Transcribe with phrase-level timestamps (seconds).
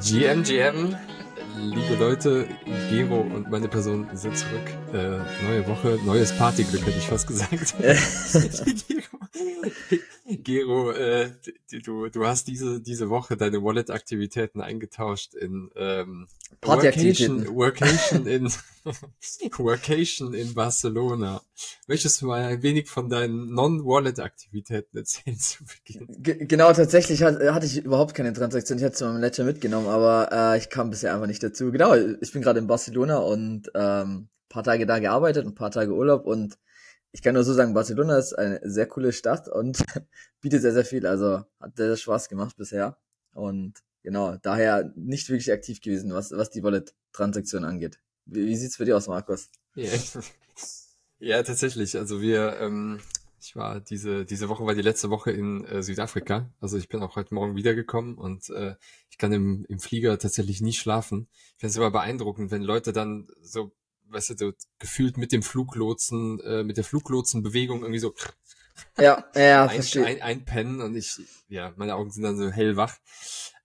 [0.00, 0.96] GM, GM,
[1.58, 2.46] liebe Leute,
[2.90, 4.52] Gero und meine Person sind zurück.
[4.92, 7.74] Äh, neue Woche, neues Partyglück, hätte ich fast gesagt.
[10.52, 11.30] Gero, äh,
[11.82, 16.28] du, du hast diese, diese Woche deine Wallet-Aktivitäten eingetauscht in ähm,
[16.60, 18.52] Workation, Workation in
[19.58, 21.40] Workation in Barcelona.
[21.86, 26.06] Möchtest du mal ein wenig von deinen Non-Wallet-Aktivitäten erzählen zu Beginn?
[26.22, 28.76] G genau, tatsächlich hat, hatte ich überhaupt keine Transaktion.
[28.76, 31.72] Ich hätte es meinem Ledger mitgenommen, aber äh, ich kam bisher einfach nicht dazu.
[31.72, 35.94] Genau, ich bin gerade in Barcelona und ähm, paar Tage da gearbeitet, ein paar Tage
[35.94, 36.58] Urlaub und
[37.12, 39.84] ich kann nur so sagen, Barcelona ist eine sehr coole Stadt und
[40.40, 41.06] bietet sehr, sehr viel.
[41.06, 42.96] Also hat sehr, sehr Spaß gemacht bisher.
[43.32, 48.00] Und genau, daher nicht wirklich aktiv gewesen, was, was die Wallet-Transaktion angeht.
[48.24, 49.50] Wie, wie sieht's für dich aus, Markus?
[49.76, 49.98] Yeah.
[51.18, 51.98] ja, tatsächlich.
[51.98, 53.00] Also wir, ähm,
[53.40, 56.50] ich war diese, diese Woche war die letzte Woche in äh, Südafrika.
[56.60, 58.76] Also ich bin auch heute Morgen wiedergekommen und äh,
[59.10, 61.28] ich kann im, im Flieger tatsächlich nie schlafen.
[61.32, 63.72] Ich finde es immer beeindruckend, wenn Leute dann so
[64.12, 68.14] weißt du, so gefühlt mit dem Fluglotsen, äh, mit der Fluglotsenbewegung irgendwie so
[68.98, 70.06] ja, ja, ein, verstehe.
[70.06, 72.96] Ein, einpennen und ich, ja, meine Augen sind dann so hellwach.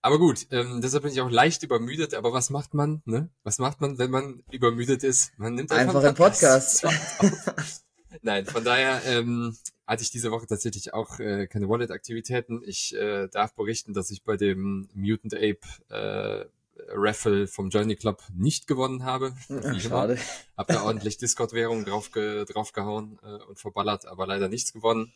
[0.00, 2.14] Aber gut, ähm, deshalb bin ich auch leicht übermüdet.
[2.14, 3.30] Aber was macht man, ne?
[3.42, 5.32] Was macht man, wenn man übermüdet ist?
[5.38, 6.82] Man nimmt einfach, einfach einen Podcast.
[6.82, 7.84] Podcast.
[8.22, 12.62] Nein, von daher ähm, hatte ich diese Woche tatsächlich auch äh, keine Wallet-Aktivitäten.
[12.64, 16.46] Ich äh, darf berichten, dass ich bei dem Mutant Ape äh,
[16.90, 19.34] Raffle vom Journey Club nicht gewonnen habe.
[19.48, 20.18] Ja, schade.
[20.56, 25.12] Hab da ordentlich Discord-Währung drauf, ge draufgehauen äh, und verballert, aber leider nichts gewonnen.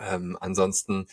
[0.00, 1.06] Ähm, ansonsten,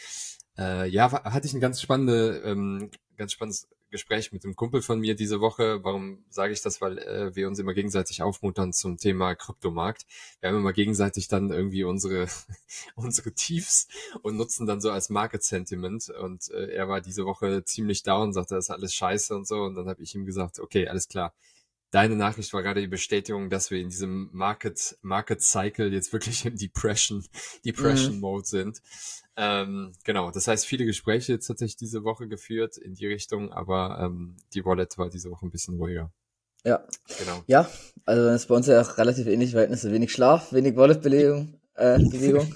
[0.57, 4.99] äh, ja, hatte ich ein ganz spannende, ähm, ganz spannendes Gespräch mit einem Kumpel von
[4.99, 5.83] mir diese Woche.
[5.83, 6.81] Warum sage ich das?
[6.81, 10.07] Weil äh, wir uns immer gegenseitig aufmuntern zum Thema Kryptomarkt.
[10.39, 12.27] Wir haben immer gegenseitig dann irgendwie unsere
[12.95, 13.87] unsere Tiefs
[14.23, 16.09] und nutzen dann so als Market Sentiment.
[16.09, 19.61] Und äh, er war diese Woche ziemlich down, sagte, das ist alles scheiße und so.
[19.61, 21.33] Und dann habe ich ihm gesagt, okay, alles klar.
[21.93, 26.43] Deine Nachricht war gerade die Bestätigung, dass wir in diesem Market Market Cycle jetzt wirklich
[26.43, 27.23] im Depression
[27.65, 28.19] Depression mhm.
[28.19, 28.81] Mode sind.
[29.37, 33.99] Ähm, genau, das heißt, viele Gespräche jetzt tatsächlich diese Woche geführt in die Richtung, aber
[34.01, 36.11] ähm, die Wallet war diese Woche ein bisschen ruhiger.
[36.63, 36.83] Ja.
[37.19, 37.43] Genau.
[37.45, 37.69] Ja,
[38.05, 39.91] also ist bei uns ja auch relativ ähnlich Verhältnisse.
[39.91, 41.59] Wenig Schlaf, wenig Wallet-Bewegung.
[41.75, 42.55] Äh, Bewegung.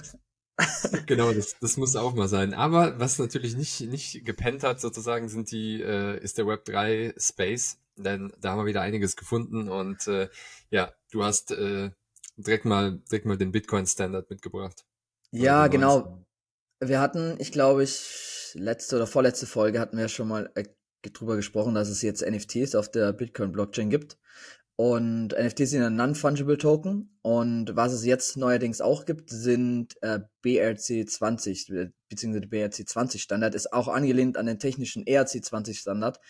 [1.06, 2.54] genau, das, das muss auch mal sein.
[2.54, 7.14] Aber was natürlich nicht, nicht gepennt hat, sozusagen, sind die, äh, ist der Web 3
[7.16, 7.78] Space.
[7.98, 10.28] Denn da haben wir wieder einiges gefunden und äh,
[10.70, 11.90] ja, du hast äh,
[12.36, 14.84] direkt mal direkt mal den Bitcoin Standard mitgebracht.
[15.30, 16.24] Ja, genau
[16.80, 20.64] wir hatten, ich glaube, ich letzte oder vorletzte Folge hatten wir schon mal äh,
[21.12, 24.18] drüber gesprochen, dass es jetzt NFTs auf der Bitcoin-Blockchain gibt.
[24.76, 27.18] Und NFTs sind ein Non-Fungible Token.
[27.22, 33.88] Und was es jetzt neuerdings auch gibt, sind äh, BRC20, beziehungsweise BRC20 Standard, ist auch
[33.88, 36.20] angelehnt an den technischen ERC20 Standard.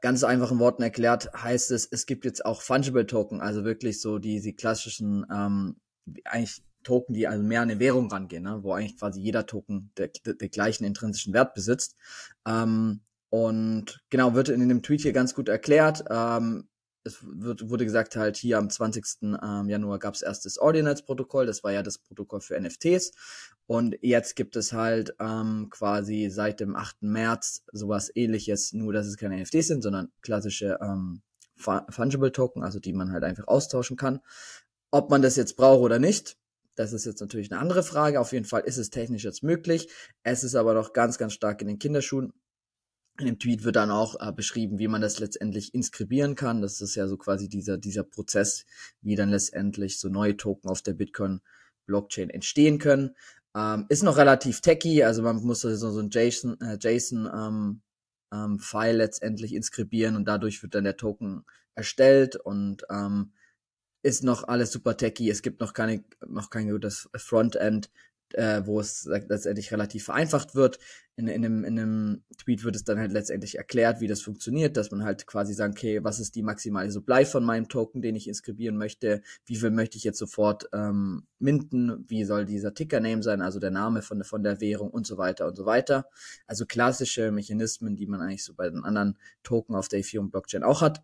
[0.00, 4.18] Ganz einfachen Worten erklärt heißt es, es gibt jetzt auch Fungible Token, also wirklich so
[4.18, 5.76] die, die klassischen, ähm,
[6.24, 8.60] eigentlich Token, die also mehr an eine Währung rangehen, ne?
[8.62, 11.96] wo eigentlich quasi jeder Token der, der, der gleichen intrinsischen Wert besitzt.
[12.46, 13.00] Ähm,
[13.30, 16.04] und genau, wird in dem Tweet hier ganz gut erklärt.
[16.08, 16.68] Ähm,
[17.04, 19.04] es wird, wurde gesagt, halt hier am 20.
[19.22, 23.12] Ähm, Januar gab es erst das Ordinance-Protokoll, das war ja das Protokoll für NFTs.
[23.66, 27.02] Und jetzt gibt es halt ähm, quasi seit dem 8.
[27.02, 31.22] März sowas ähnliches, nur dass es keine NFTs sind, sondern klassische ähm,
[31.56, 34.20] Fungible Token, also die man halt einfach austauschen kann.
[34.90, 36.36] Ob man das jetzt braucht oder nicht,
[36.74, 38.20] das ist jetzt natürlich eine andere Frage.
[38.20, 39.88] Auf jeden Fall ist es technisch jetzt möglich.
[40.22, 42.32] Es ist aber noch ganz, ganz stark in den Kinderschuhen.
[43.18, 46.62] In dem Tweet wird dann auch äh, beschrieben, wie man das letztendlich inskribieren kann.
[46.62, 48.66] Das ist ja so quasi dieser, dieser Prozess,
[49.02, 53.14] wie dann letztendlich so neue Token auf der Bitcoin-Blockchain entstehen können.
[53.56, 57.82] Ähm, ist noch relativ techy, also man muss so, so ein JSON, äh, JSON ähm,
[58.32, 61.44] ähm, File letztendlich inskribieren und dadurch wird dann der Token
[61.76, 63.32] erstellt und ähm,
[64.02, 65.30] ist noch alles super techy.
[65.30, 67.90] Es gibt noch keine, noch kein gutes Frontend,
[68.34, 70.78] äh, wo es letztendlich relativ vereinfacht wird.
[71.16, 74.76] In, in, einem, in einem Tweet wird es dann halt letztendlich erklärt, wie das funktioniert,
[74.76, 78.16] dass man halt quasi sagt, okay, was ist die maximale Supply von meinem Token, den
[78.16, 79.22] ich inskribieren möchte?
[79.46, 82.04] Wie viel möchte ich jetzt sofort ähm, minden?
[82.08, 85.46] Wie soll dieser Ticker-Name sein, also der Name von, von der Währung und so weiter
[85.46, 86.06] und so weiter.
[86.46, 90.80] Also klassische Mechanismen, die man eigentlich so bei den anderen Token auf der Ethereum-Blockchain auch
[90.80, 91.02] hat.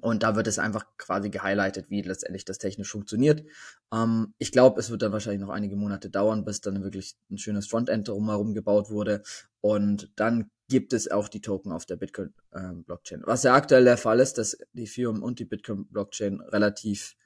[0.00, 3.44] Und da wird es einfach quasi gehighlightet, wie letztendlich das technisch funktioniert.
[3.92, 7.38] Ähm, ich glaube, es wird dann wahrscheinlich noch einige Monate dauern, bis dann wirklich ein
[7.38, 9.22] schönes Frontend drumherum gebaut wurde.
[9.60, 13.20] Und dann gibt es auch die Token auf der Bitcoin-Blockchain.
[13.20, 17.16] Ähm, Was ja aktuell der Fall ist, dass die Ethereum und die Bitcoin-Blockchain relativ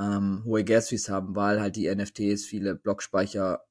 [0.00, 3.64] ähm, hohe Gas-Fees haben, weil halt die NFTs viele Blockspeicher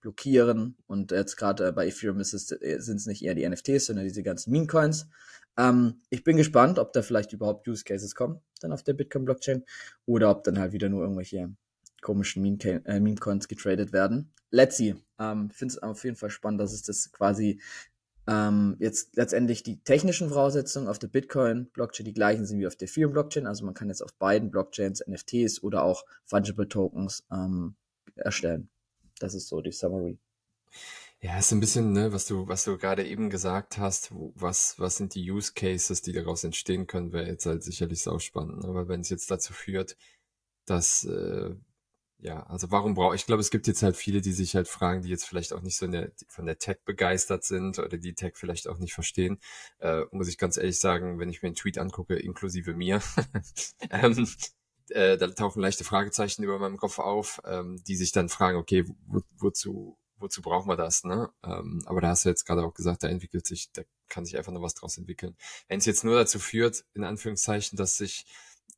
[0.00, 4.50] blockieren und jetzt gerade bei Ethereum sind es nicht eher die NFTs, sondern diese ganzen
[4.52, 5.08] Meme-Coins.
[5.56, 9.64] Ähm, ich bin gespannt, ob da vielleicht überhaupt Use Cases kommen, dann auf der Bitcoin-Blockchain,
[10.04, 11.50] oder ob dann halt wieder nur irgendwelche
[12.02, 14.32] komischen äh, Meme-Coins getradet werden.
[14.50, 14.94] Let's see.
[15.18, 17.60] Ähm, Finde es auf jeden Fall spannend, dass es das quasi
[18.28, 22.88] ähm, jetzt letztendlich die technischen Voraussetzungen auf der Bitcoin-Blockchain die gleichen sind wie auf der
[22.88, 23.46] Ethereum-Blockchain.
[23.46, 27.76] Also man kann jetzt auf beiden Blockchains NFTs oder auch Fungible Tokens ähm,
[28.16, 28.68] erstellen.
[29.18, 30.18] Das ist so die Summary.
[31.20, 34.96] Ja, ist ein bisschen, ne, was du, was du gerade eben gesagt hast, was, was
[34.96, 38.64] sind die Use Cases, die daraus entstehen können, wäre jetzt halt sicherlich sau spannend.
[38.64, 39.96] Aber wenn es jetzt dazu führt,
[40.66, 41.54] dass äh,
[42.18, 45.02] ja, also warum brauche ich glaube, es gibt jetzt halt viele, die sich halt fragen,
[45.02, 48.32] die jetzt vielleicht auch nicht so der, von der Tech begeistert sind oder die Tech
[48.36, 49.38] vielleicht auch nicht verstehen.
[49.78, 53.02] Äh, muss ich ganz ehrlich sagen, wenn ich mir einen Tweet angucke, inklusive mir,
[53.90, 54.28] ähm,
[54.90, 58.84] äh, da tauchen leichte Fragezeichen über meinem Kopf auf, ähm, die sich dann fragen, okay,
[59.06, 61.04] wo, wozu, wozu brauchen wir das?
[61.04, 61.30] Ne?
[61.44, 64.36] Ähm, aber da hast du jetzt gerade auch gesagt, da entwickelt sich, da kann sich
[64.36, 65.36] einfach noch was draus entwickeln.
[65.68, 68.26] Wenn es jetzt nur dazu führt, in Anführungszeichen, dass sich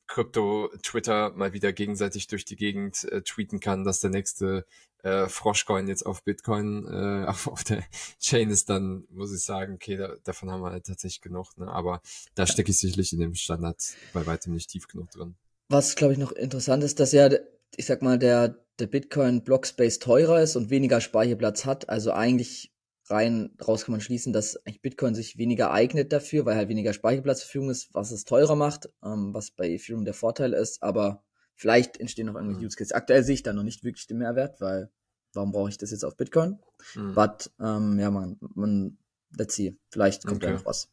[0.06, 4.66] Krypto-Twitter mal wieder gegenseitig durch die Gegend äh, tweeten kann, dass der nächste
[5.02, 7.84] äh, Froschcoin jetzt auf Bitcoin äh, auf, auf der
[8.18, 11.56] Chain ist, dann muss ich sagen, okay, da, davon haben wir halt tatsächlich genug.
[11.56, 11.68] Ne?
[11.68, 12.00] Aber
[12.34, 13.82] da stecke ich sicherlich in dem Standard
[14.12, 15.36] bei weitem nicht tief genug drin.
[15.68, 17.30] Was, glaube ich, noch interessant ist, dass ja,
[17.76, 21.88] ich sag mal, der, der Bitcoin-Blockspace teurer ist und weniger Speicherplatz hat.
[21.88, 22.72] Also eigentlich
[23.10, 26.92] rein raus kann man schließen, dass eigentlich Bitcoin sich weniger eignet dafür, weil halt weniger
[26.92, 30.82] Speicherplatzverfügung ist, was es teurer macht, ähm, was bei Ethereum der Vorteil ist.
[30.82, 31.24] Aber
[31.54, 32.66] vielleicht entstehen noch irgendwelche mhm.
[32.66, 32.92] Use Cases.
[32.92, 34.90] Aktuell sehe ich da noch nicht wirklich den Mehrwert, weil
[35.32, 36.58] warum brauche ich das jetzt auf Bitcoin?
[36.94, 37.14] Mhm.
[37.14, 38.98] But ähm, ja, man, man,
[39.36, 40.52] let's see, vielleicht kommt okay.
[40.52, 40.90] da noch was.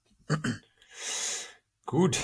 [1.86, 2.20] Gut,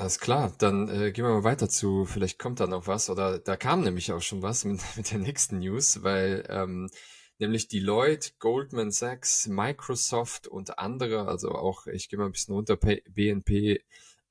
[0.00, 0.52] alles klar.
[0.58, 3.82] Dann äh, gehen wir mal weiter zu, vielleicht kommt da noch was oder da kam
[3.82, 6.90] nämlich auch schon was mit, mit der nächsten News, weil ähm,
[7.38, 12.76] nämlich Deloitte, Goldman Sachs, Microsoft und andere, also auch, ich gehe mal ein bisschen runter,
[12.76, 13.82] BNP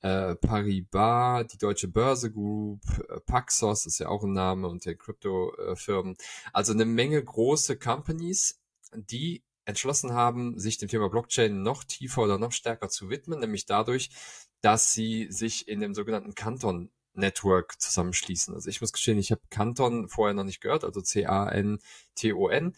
[0.02, 4.96] äh, Paribas, die Deutsche Börse Group, äh, Paxos ist ja auch ein Name und der
[4.96, 6.16] Kryptofirmen.
[6.52, 8.60] Also eine Menge große Companies,
[8.94, 13.66] die entschlossen haben, sich dem Thema Blockchain noch tiefer oder noch stärker zu widmen, nämlich
[13.66, 14.10] dadurch,
[14.60, 18.54] dass sie sich in dem sogenannten Kanton Network zusammenschließen.
[18.54, 22.76] Also ich muss gestehen, ich habe Canton vorher noch nicht gehört, also C-A-N-T-O-N.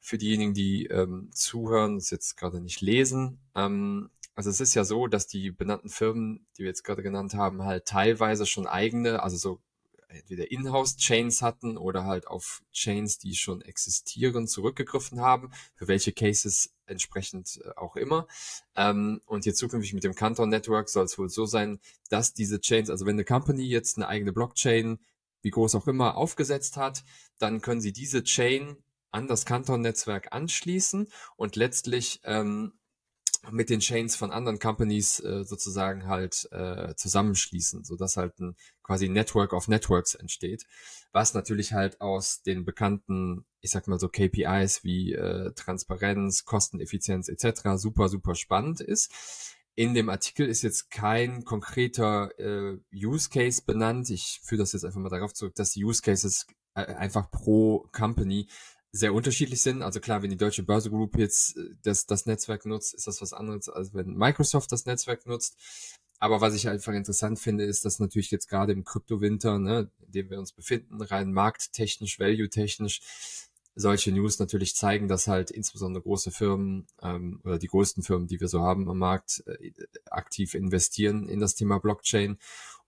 [0.00, 3.38] Für diejenigen, die ähm, zuhören, es jetzt gerade nicht lesen.
[3.54, 7.34] Ähm, also es ist ja so, dass die benannten Firmen, die wir jetzt gerade genannt
[7.34, 9.60] haben, halt teilweise schon eigene, also so
[10.08, 16.74] entweder Inhouse-Chains hatten oder halt auf Chains, die schon existieren, zurückgegriffen haben, für welche Cases
[16.92, 18.26] entsprechend äh, auch immer.
[18.76, 22.60] Ähm, und jetzt zukünftig mit dem Canton Network soll es wohl so sein, dass diese
[22.60, 24.98] Chains, also wenn eine Company jetzt eine eigene Blockchain,
[25.42, 27.02] wie groß auch immer, aufgesetzt hat,
[27.38, 28.76] dann können sie diese Chain
[29.10, 32.72] an das Canton-Netzwerk anschließen und letztlich ähm,
[33.50, 38.56] mit den Chains von anderen Companies äh, sozusagen halt äh, zusammenschließen, so dass halt ein
[38.82, 40.64] quasi Network of Networks entsteht,
[41.12, 47.28] was natürlich halt aus den bekannten, ich sag mal so KPIs wie äh, Transparenz, Kosteneffizienz
[47.28, 47.76] etc.
[47.76, 49.12] super super spannend ist.
[49.74, 54.10] In dem Artikel ist jetzt kein konkreter äh, Use Case benannt.
[54.10, 57.88] Ich führe das jetzt einfach mal darauf zurück, dass die Use Cases äh, einfach pro
[57.92, 58.48] Company
[58.92, 59.82] sehr unterschiedlich sind.
[59.82, 63.20] Also klar, wenn die Deutsche Börse Group jetzt äh, das, das Netzwerk nutzt, ist das
[63.22, 65.56] was anderes, als wenn Microsoft das Netzwerk nutzt.
[66.18, 70.12] Aber was ich einfach interessant finde, ist, dass natürlich jetzt gerade im Kryptowinter, ne, in
[70.12, 73.00] dem wir uns befinden, rein markttechnisch, value-technisch,
[73.74, 78.38] solche News natürlich zeigen, dass halt insbesondere große Firmen ähm, oder die größten Firmen, die
[78.38, 79.72] wir so haben am Markt, äh,
[80.10, 82.38] aktiv investieren in das Thema Blockchain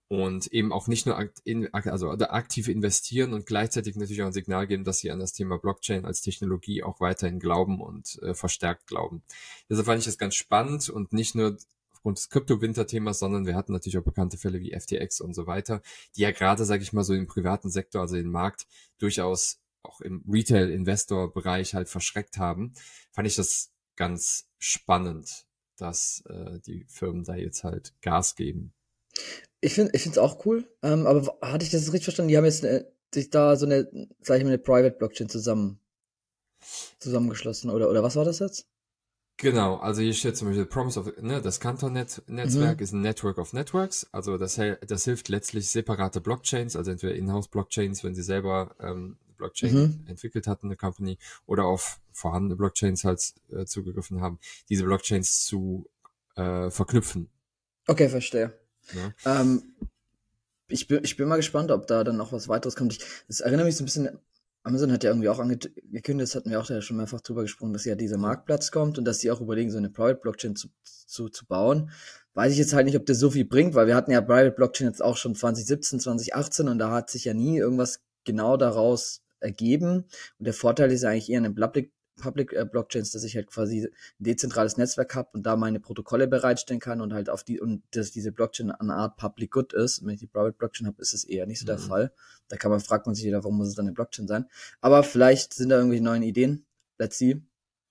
[0.07, 4.67] und eben auch nicht nur in, also aktiv investieren und gleichzeitig natürlich auch ein Signal
[4.67, 8.87] geben, dass sie an das Thema Blockchain als Technologie auch weiterhin glauben und äh, verstärkt
[8.87, 9.23] glauben.
[9.69, 11.57] Deshalb fand ich das ganz spannend und nicht nur
[11.91, 15.81] aufgrund des Krypto-Winter-Themas, sondern wir hatten natürlich auch bekannte Fälle wie FTX und so weiter,
[16.15, 18.67] die ja gerade, sage ich mal, so im privaten Sektor, also im Markt,
[18.99, 22.73] durchaus auch im Retail-Investor-Bereich halt verschreckt haben,
[23.11, 25.45] fand ich das ganz spannend,
[25.77, 28.73] dass äh, die Firmen da jetzt halt Gas geben.
[29.65, 32.29] Ich finde ich es auch cool, ähm, aber hatte ich das richtig verstanden?
[32.29, 33.89] Die haben jetzt äh, sich da so eine,
[34.21, 35.79] sag ich mal, eine Private Blockchain zusammen
[36.99, 38.67] zusammengeschlossen oder oder was war das jetzt?
[39.37, 42.83] Genau, also hier steht zum Beispiel Promise of, ne, das Canton-Netzwerk mhm.
[42.83, 48.03] ist ein Network of Networks, also das, das hilft letztlich separate Blockchains, also entweder Inhouse-Blockchains,
[48.03, 50.05] wenn sie selber ähm, Blockchain mhm.
[50.07, 51.17] entwickelt hatten, eine Company,
[51.47, 55.89] oder auf vorhandene Blockchains halt äh, zugegriffen haben, diese Blockchains zu
[56.35, 57.29] äh, verknüpfen.
[57.87, 58.53] Okay, verstehe.
[58.93, 59.41] Ja.
[59.41, 59.75] Ähm,
[60.67, 62.93] ich, bin, ich bin mal gespannt, ob da dann noch was weiteres kommt.
[62.93, 64.19] Ich, das erinnert mich so ein bisschen,
[64.63, 67.73] Amazon hat ja irgendwie auch angekündigt, das hatten wir auch ja schon mehrfach drüber gesprochen,
[67.73, 70.69] dass ja dieser Marktplatz kommt und dass sie auch überlegen, so eine Private Blockchain zu,
[70.83, 71.91] zu, zu bauen.
[72.33, 74.51] Weiß ich jetzt halt nicht, ob das so viel bringt, weil wir hatten ja Private
[74.51, 79.21] Blockchain jetzt auch schon 2017, 2018 und da hat sich ja nie irgendwas genau daraus
[79.39, 80.05] ergeben.
[80.39, 83.47] Und der Vorteil ist ja eigentlich eher in Public, Public äh, Blockchains, dass ich halt
[83.47, 87.59] quasi ein dezentrales Netzwerk habe und da meine Protokolle bereitstellen kann und halt auf die,
[87.59, 89.99] und dass diese Blockchain eine Art Public Good ist.
[89.99, 91.83] Und wenn ich die Private Blockchain habe, ist es eher nicht so der mhm.
[91.83, 92.13] Fall.
[92.47, 94.45] Da kann man, fragt man sich wieder, warum muss es dann eine Blockchain sein?
[94.81, 96.65] Aber vielleicht sind da irgendwelche neuen Ideen.
[96.97, 97.41] Let's see.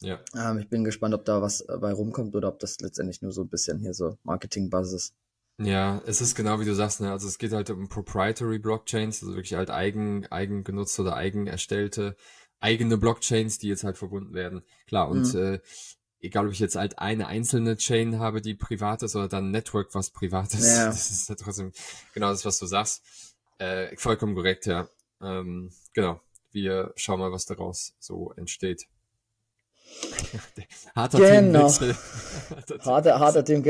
[0.00, 0.20] Ja.
[0.34, 3.42] Ähm, ich bin gespannt, ob da was bei rumkommt oder ob das letztendlich nur so
[3.42, 5.14] ein bisschen hier so Marketing-Basis
[5.58, 7.12] ja, es ist genau wie du sagst, ne?
[7.12, 11.46] Also es geht halt um Proprietary Blockchains, also wirklich halt eigen, eigen genutzte oder eigen
[11.46, 12.16] erstellte
[12.64, 14.62] eigene Blockchains, die jetzt halt verbunden werden.
[14.86, 15.40] Klar, und mhm.
[15.40, 15.58] äh,
[16.20, 19.50] egal ob ich jetzt halt eine einzelne Chain habe, die privat ist, oder dann ein
[19.50, 20.86] Network, was privat ist, ja.
[20.86, 21.72] das ist halt trotzdem
[22.14, 23.02] genau das, was du sagst.
[23.58, 24.88] Äh, vollkommen korrekt, ja.
[25.20, 26.20] Ähm, genau.
[26.50, 28.86] Wir schauen mal, was daraus so entsteht.
[30.96, 31.70] harter genau.
[31.70, 31.94] Team
[32.80, 33.62] harter, harter Team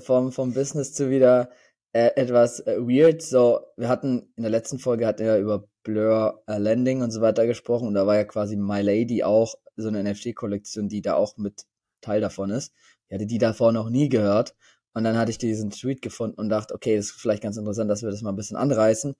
[0.00, 1.50] vom, vom Business zu wieder
[1.92, 3.22] äh, etwas äh, weird.
[3.22, 7.20] So, wir hatten in der letzten Folge hatten wir über Blur äh, Landing und so
[7.20, 11.14] weiter gesprochen und da war ja quasi My Lady auch so eine NFT-Kollektion, die da
[11.14, 11.64] auch mit
[12.00, 12.72] Teil davon ist.
[13.08, 14.54] Ich hatte die davor noch nie gehört
[14.94, 17.90] und dann hatte ich diesen Tweet gefunden und dachte, okay, das ist vielleicht ganz interessant,
[17.90, 19.14] dass wir das mal ein bisschen anreißen.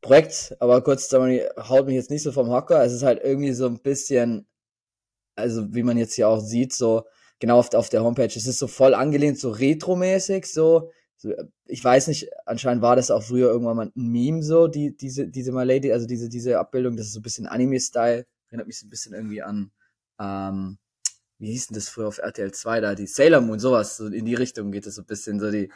[0.00, 2.82] Projekt, aber kurz, haut mich jetzt nicht so vom Hocker.
[2.84, 4.46] Es ist halt irgendwie so ein bisschen,
[5.36, 7.04] also wie man jetzt hier auch sieht, so
[7.38, 8.26] genau auf, auf der Homepage.
[8.26, 10.90] Es ist so voll angelehnt, so retromäßig, so,
[11.20, 11.34] so.
[11.66, 15.28] Ich weiß nicht, anscheinend war das auch früher irgendwann mal ein Meme, so, die, diese,
[15.28, 18.26] diese My Lady, also diese, diese Abbildung, das ist so ein bisschen Anime-Style.
[18.48, 19.70] Erinnert mich so ein bisschen irgendwie an,
[20.18, 20.78] ähm,
[21.38, 24.24] wie hieß denn das früher auf RTL 2 da, die Sailor Moon, sowas, so in
[24.24, 25.70] die Richtung geht es so ein bisschen, so die,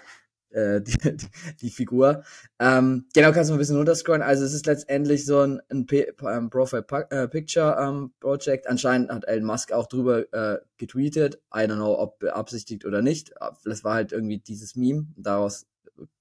[0.54, 1.28] äh, die, die,
[1.60, 2.24] die Figur.
[2.58, 4.22] Ähm, genau, kannst du mal ein bisschen runterscrollen.
[4.22, 5.86] Also es ist letztendlich so ein, ein,
[6.22, 8.66] ein Profile äh, Picture ähm, Project.
[8.66, 11.40] Anscheinend hat Elon Musk auch drüber äh, getweetet.
[11.54, 13.32] I don't know, ob beabsichtigt oder nicht.
[13.64, 15.06] Das war halt irgendwie dieses Meme.
[15.16, 15.66] Daraus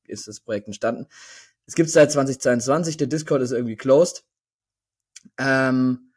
[0.06, 1.08] ist das Projekt entstanden.
[1.66, 2.98] Es gibt seit 2022.
[2.98, 4.25] Der Discord ist irgendwie closed.
[5.38, 6.10] Ähm,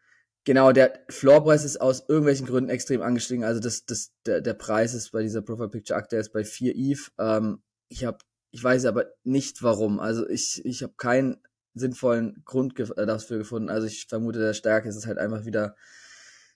[0.46, 3.42] Genau, der Floorpreis ist aus irgendwelchen Gründen extrem angestiegen.
[3.42, 6.72] Also das, das, der, der Preis ist bei dieser Profile Picture aktuell ist bei 4
[6.76, 7.10] ETH.
[7.18, 8.18] Ähm, ich habe,
[8.50, 10.00] ich weiß aber nicht warum.
[10.00, 11.38] Also ich, ich habe keinen
[11.74, 13.68] sinnvollen Grund gef äh, dafür gefunden.
[13.68, 15.76] Also ich vermute, der Stärke ist es halt einfach wieder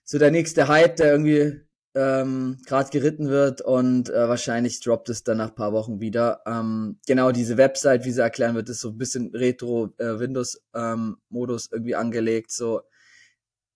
[0.03, 1.61] so der nächste Hype, der irgendwie
[1.93, 6.41] ähm, gerade geritten wird und äh, wahrscheinlich droppt es dann nach paar Wochen wieder.
[6.45, 10.61] Ähm, genau diese Website, wie sie erklären wird, ist so ein bisschen Retro äh, Windows
[10.73, 12.51] ähm, Modus irgendwie angelegt.
[12.51, 12.81] So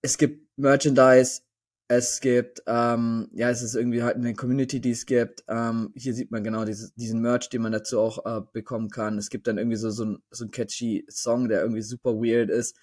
[0.06, 1.42] es gibt Merchandise,
[1.88, 5.44] es gibt, ähm, ja, es ist irgendwie halt eine Community, die es gibt.
[5.48, 9.18] Ähm, hier sieht man genau dieses, diesen Merch, den man dazu auch äh, bekommen kann.
[9.18, 12.50] Es gibt dann irgendwie so, so, ein, so ein catchy Song, der irgendwie super weird
[12.50, 12.76] ist.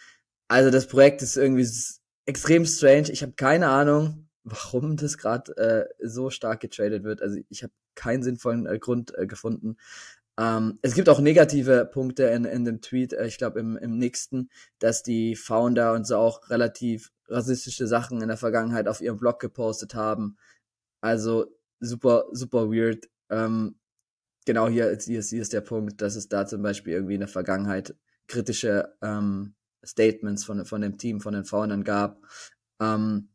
[0.49, 1.69] Also das Projekt ist irgendwie
[2.27, 3.11] extrem strange.
[3.11, 7.23] Ich habe keine Ahnung, warum das gerade äh, so stark getradet wird.
[7.23, 9.77] Also ich habe keinen sinnvollen äh, Grund äh, gefunden.
[10.39, 13.99] Ähm, es gibt auch negative Punkte in, in dem Tweet, äh, ich glaube im, im
[13.99, 19.19] nächsten, dass die Founder und so auch relativ rassistische Sachen in der Vergangenheit auf ihrem
[19.19, 20.37] Blog gepostet haben.
[21.01, 21.47] Also
[21.81, 23.09] super, super weird.
[23.31, 23.77] Ähm,
[24.47, 27.21] genau hier, hier, ist, hier ist der Punkt, dass es da zum Beispiel irgendwie in
[27.21, 27.95] der Vergangenheit
[28.27, 32.23] kritische ähm, Statements von, von dem Team, von den Foundern gab.
[32.81, 33.32] Ähm,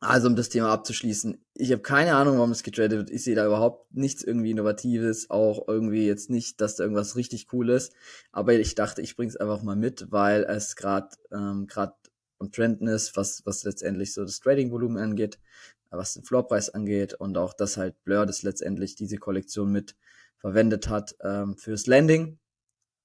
[0.00, 3.10] also um das Thema abzuschließen, ich habe keine Ahnung, warum es getradet wird.
[3.10, 7.48] Ich sehe da überhaupt nichts irgendwie Innovatives, auch irgendwie jetzt nicht, dass da irgendwas richtig
[7.52, 7.94] cool ist.
[8.30, 11.94] Aber ich dachte, ich bringe es einfach mal mit, weil es gerade ähm, gerade
[12.38, 15.38] am Trenden ist, was, was letztendlich so das Trading-Volumen angeht,
[15.90, 19.96] was den Floorpreis angeht und auch, dass halt Blur das letztendlich diese Kollektion mit
[20.36, 22.38] verwendet hat ähm, fürs Landing.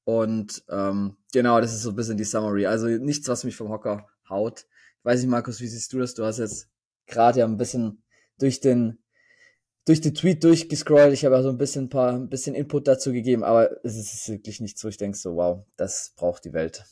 [0.03, 2.65] Und ähm, genau, das ist so ein bisschen die Summary.
[2.65, 4.65] Also nichts, was mich vom Hocker haut.
[4.99, 6.13] Ich weiß nicht, Markus, wie siehst du das?
[6.15, 6.67] Du hast jetzt
[7.11, 8.03] gerade ja ein bisschen
[8.39, 8.97] durch den
[9.85, 11.13] durch den Tweet durchgescrollt.
[11.13, 13.95] Ich habe ja so ein bisschen ein paar ein bisschen Input dazu gegeben, aber es
[13.97, 16.85] ist wirklich nichts, wo ich denke so, wow, das braucht die Welt.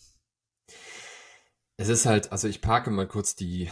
[1.78, 3.70] Es ist halt, also ich parke mal kurz die,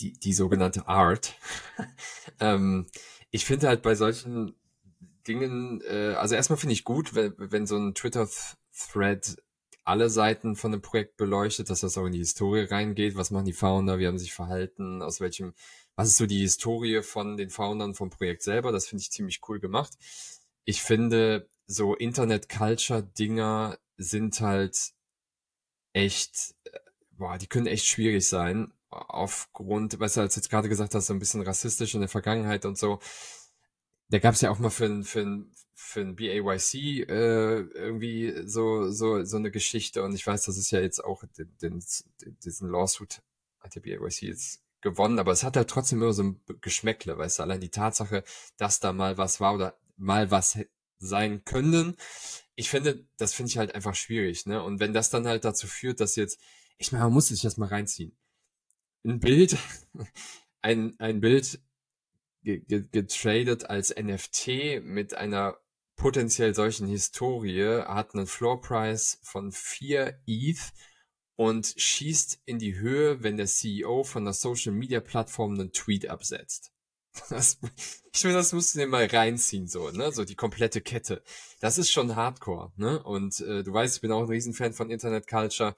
[0.00, 1.34] die, die sogenannte Art.
[2.40, 2.86] ähm,
[3.30, 4.54] ich finde halt bei solchen
[5.26, 9.36] Dingen, äh, also erstmal finde ich gut, wenn, wenn so ein Twitter-Thread
[9.88, 13.16] alle Seiten von einem Projekt beleuchtet, dass das auch in die Historie reingeht.
[13.16, 13.98] Was machen die Founder?
[13.98, 15.00] Wie haben sie sich verhalten?
[15.02, 15.54] Aus welchem,
[15.96, 18.70] was ist so die Historie von den Foundern vom Projekt selber?
[18.70, 19.94] Das finde ich ziemlich cool gemacht.
[20.64, 24.92] Ich finde, so Internet-Culture-Dinger sind halt
[25.94, 26.78] echt, äh,
[27.12, 28.72] boah, die können echt schwierig sein.
[28.90, 32.76] Aufgrund, was du jetzt gerade gesagt hast, so ein bisschen rassistisch in der Vergangenheit und
[32.76, 33.00] so.
[34.08, 39.24] Da gab es ja auch mal für, für, für ein BAYC äh, irgendwie so, so,
[39.24, 41.84] so eine Geschichte und ich weiß, das ist ja jetzt auch den, den,
[42.44, 43.22] diesen Lawsuit
[43.60, 47.38] hat der BAYC jetzt gewonnen, aber es hat halt trotzdem immer so ein Geschmäckle, weißt
[47.38, 48.24] du, allein die Tatsache,
[48.56, 50.58] dass da mal was war oder mal was
[50.98, 51.96] sein können.
[52.54, 54.62] Ich finde, das finde ich halt einfach schwierig, ne?
[54.62, 56.40] Und wenn das dann halt dazu führt, dass jetzt,
[56.76, 58.16] ich meine, man muss sich das mal reinziehen.
[59.04, 59.56] Ein Bild,
[60.62, 61.60] ein, ein Bild
[62.42, 65.58] getradet als NFT mit einer
[65.96, 70.72] potenziell solchen Historie, hat einen Floor Price von 4 ETH
[71.36, 76.08] und schießt in die Höhe, wenn der CEO von der Social Media Plattform einen Tweet
[76.08, 76.72] absetzt.
[77.30, 77.58] Das,
[78.12, 81.22] ich finde, das musst du dir mal reinziehen, so, ne, so die komplette Kette.
[81.58, 84.90] Das ist schon Hardcore, ne, und äh, du weißt, ich bin auch ein Riesenfan von
[84.90, 85.74] Internet Culture.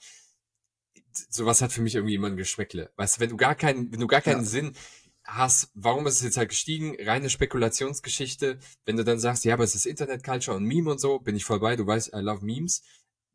[1.13, 2.93] Sowas hat für mich irgendwie immer ein Geschmäckle.
[2.97, 4.47] Weißt du, wenn du gar keinen, wenn du gar keinen ja.
[4.47, 4.77] Sinn
[5.37, 6.97] hast, warum ist es jetzt halt gestiegen?
[7.01, 8.59] Reine Spekulationsgeschichte.
[8.85, 11.37] Wenn du dann sagst, ja, aber es ist Internet Culture und Meme und so, bin
[11.37, 12.83] ich voll bei, du weißt, I love Memes.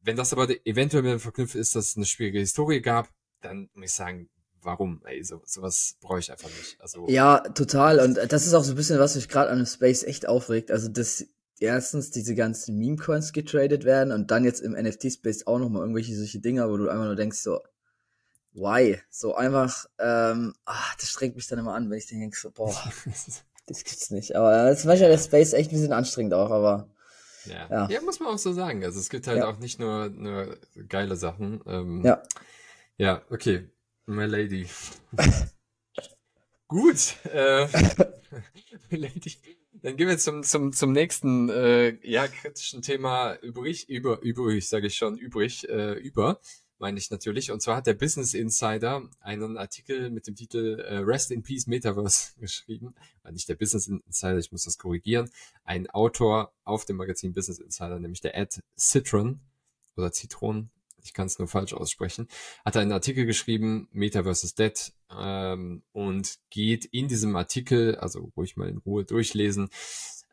[0.02, 3.10] Wenn das aber eventuell mit verknüpft ist, dass es eine schwierige Historie gab,
[3.42, 4.30] dann muss ich sagen,
[4.62, 5.02] warum?
[5.06, 6.80] Ey, so, sowas brauche ich einfach nicht.
[6.80, 8.00] Also, ja, total.
[8.00, 10.72] Und das ist auch so ein bisschen, was mich gerade an dem Space echt aufregt.
[10.72, 11.26] Also, dass
[11.60, 16.40] erstens diese ganzen Meme-Coins getradet werden und dann jetzt im NFT-Space auch nochmal irgendwelche solche
[16.40, 17.62] Dinger, wo du einfach nur denkst, so,
[18.56, 19.00] why?
[19.10, 22.74] So einfach, ähm, ach, das strengt mich dann immer an, wenn ich denke, so, boah,
[23.68, 24.36] das gibt's nicht.
[24.36, 26.90] Aber das ist manchmal der Space echt ein bisschen anstrengend auch, aber
[27.46, 27.68] ja.
[27.70, 27.90] ja.
[27.90, 28.02] ja.
[28.02, 28.84] muss man auch so sagen.
[28.84, 29.48] Also es gibt halt ja.
[29.48, 30.58] auch nicht nur, nur
[30.88, 31.62] geile Sachen.
[31.68, 32.24] Ähm, ja.
[32.98, 33.70] Ja, okay.
[34.06, 34.68] My Lady.
[36.68, 37.16] Gut.
[37.26, 37.68] Äh,
[38.90, 39.38] Lady.
[39.74, 44.88] Dann gehen wir zum, zum, zum nächsten äh, ja, kritischen Thema übrig, über, übrig, sage
[44.88, 46.40] ich schon, übrig, äh, über
[46.86, 47.50] meine ich natürlich.
[47.50, 51.66] Und zwar hat der Business Insider einen Artikel mit dem Titel äh, Rest in Peace
[51.66, 52.94] Metaverse geschrieben.
[53.32, 55.32] Nicht der Business Insider, ich muss das korrigieren.
[55.64, 59.40] Ein Autor auf dem Magazin Business Insider, nämlich der Ed Citron
[59.98, 60.70] oder Citron,
[61.04, 62.28] ich kann es nur falsch aussprechen,
[62.64, 68.58] hat einen Artikel geschrieben, Metaverse is Dead, ähm, und geht in diesem Artikel, also ruhig
[68.58, 69.70] mal in Ruhe durchlesen,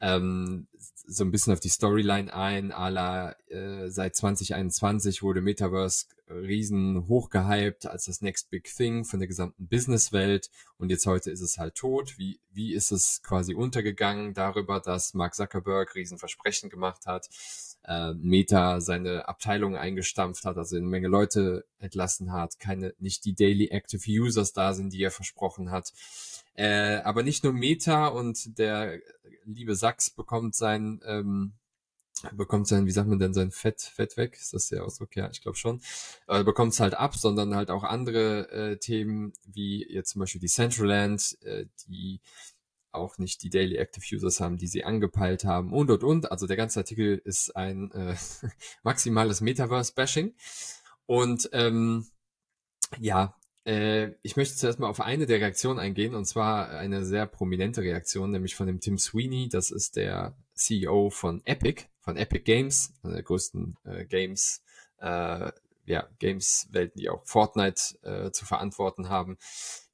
[0.03, 0.67] ähm,
[1.07, 7.09] so ein bisschen auf die Storyline ein, a la äh, seit 2021 wurde Metaverse riesen
[7.09, 11.59] hochgehypt als das Next Big Thing von der gesamten Businesswelt und jetzt heute ist es
[11.59, 12.19] halt tot.
[12.19, 17.29] Wie, wie ist es quasi untergegangen darüber, dass Mark Zuckerberg riesen Versprechen gemacht hat,
[17.85, 23.35] äh, Meta seine Abteilung eingestampft hat, also eine Menge Leute entlassen hat, keine, nicht die
[23.35, 25.93] Daily Active Users da sind, die er versprochen hat.
[26.55, 28.99] Äh, aber nicht nur Meta und der
[29.45, 31.55] liebe Sachs bekommt sein, ähm,
[32.33, 34.37] bekommt sein, wie sagt man denn, sein Fett, Fett weg?
[34.38, 35.17] Ist das der Ausdruck?
[35.17, 35.81] Ja, ich glaube schon.
[36.29, 40.41] Äh, bekommt es halt ab, sondern halt auch andere äh, Themen, wie jetzt zum Beispiel
[40.41, 42.21] die Centraland, äh, die
[42.93, 46.31] auch nicht die Daily Active Users haben, die sie angepeilt haben und und und.
[46.31, 48.15] Also der ganze Artikel ist ein äh,
[48.83, 50.35] maximales Metaverse-Bashing.
[51.07, 52.07] Und ähm,
[52.99, 57.27] ja, äh, ich möchte zuerst mal auf eine der Reaktionen eingehen, und zwar eine sehr
[57.27, 59.48] prominente Reaktion, nämlich von dem Tim Sweeney.
[59.48, 64.62] Das ist der CEO von Epic, von Epic Games, einer der größten äh, Games,
[64.98, 65.53] äh,
[65.85, 69.37] ja, Games-Welten, die auch Fortnite äh, zu verantworten haben,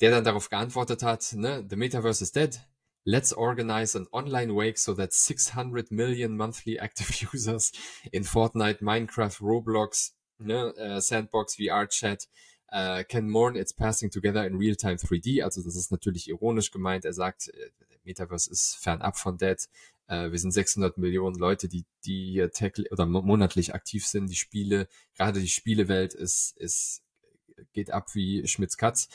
[0.01, 2.61] der dann darauf geantwortet hat, ne, the Metaverse is dead.
[3.05, 7.73] Let's organize an online wake so that 600 million monthly active users
[8.13, 11.89] in Fortnite, Minecraft, Roblox, ne, uh, Sandbox, VR
[12.71, 15.43] Uh, can mourn its passing together in real-time 3D.
[15.43, 17.07] Also das ist natürlich ironisch gemeint.
[17.07, 17.71] Er sagt, äh,
[18.05, 19.57] Metaverse ist fernab von Dead.
[20.11, 22.51] Uh, wir sind 600 Millionen Leute, die die hier
[22.91, 24.29] oder monatlich aktiv sind.
[24.29, 27.03] Die Spiele, gerade die Spielewelt ist ist
[27.73, 29.09] geht ab wie Schmitz Katz.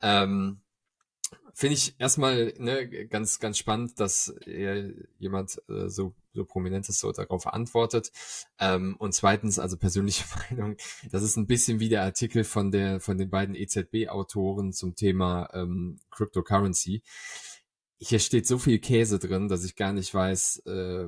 [0.00, 0.60] Ähm,
[1.54, 4.34] Finde ich erstmal ne, ganz, ganz spannend, dass
[5.18, 8.12] jemand äh, so, so prominentes so darauf antwortet.
[8.58, 10.76] Ähm, und zweitens, also persönliche Meinung,
[11.10, 15.48] das ist ein bisschen wie der Artikel von der, von den beiden EZB-Autoren zum Thema
[15.54, 17.02] ähm, Cryptocurrency.
[17.98, 21.06] Hier steht so viel Käse drin, dass ich gar nicht weiß, äh,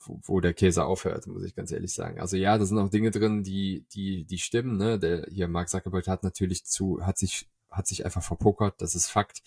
[0.00, 2.20] wo, wo der Käse aufhört, muss ich ganz ehrlich sagen.
[2.20, 4.76] Also ja, da sind auch Dinge drin, die, die, die stimmen.
[4.76, 4.98] Ne?
[4.98, 9.08] Der hier Mark Zuckerberg hat natürlich zu, hat sich hat sich einfach verpokert, das ist
[9.08, 9.42] Fakt.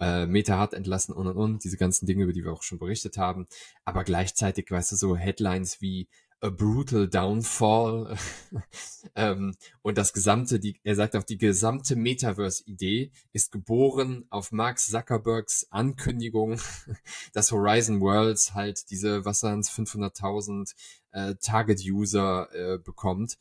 [0.00, 2.78] Äh, Meta hat entlassen und und und, diese ganzen Dinge, über die wir auch schon
[2.78, 3.48] berichtet haben.
[3.84, 6.08] Aber gleichzeitig, weißt du, so Headlines wie
[6.40, 8.16] A Brutal Downfall
[9.16, 14.78] ähm, und das gesamte, die, er sagt auch, die gesamte Metaverse-Idee ist geboren auf Mark
[14.78, 16.60] Zuckerbergs Ankündigung,
[17.32, 20.74] dass Horizon Worlds halt diese, was es, 500.000
[21.10, 23.36] äh, Target-User äh, bekommt.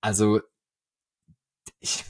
[0.00, 0.40] Also
[1.80, 2.04] ich,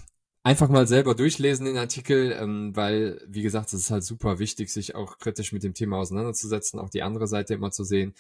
[0.49, 4.73] einfach mal selber durchlesen den Artikel, ähm, weil, wie gesagt, es ist halt super wichtig,
[4.73, 8.15] sich auch kritisch mit dem Thema auseinanderzusetzen, auch die andere Seite immer zu sehen.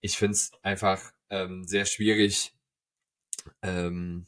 [0.00, 2.56] Ich finde es einfach ähm, sehr schwierig,
[3.62, 4.26] ähm,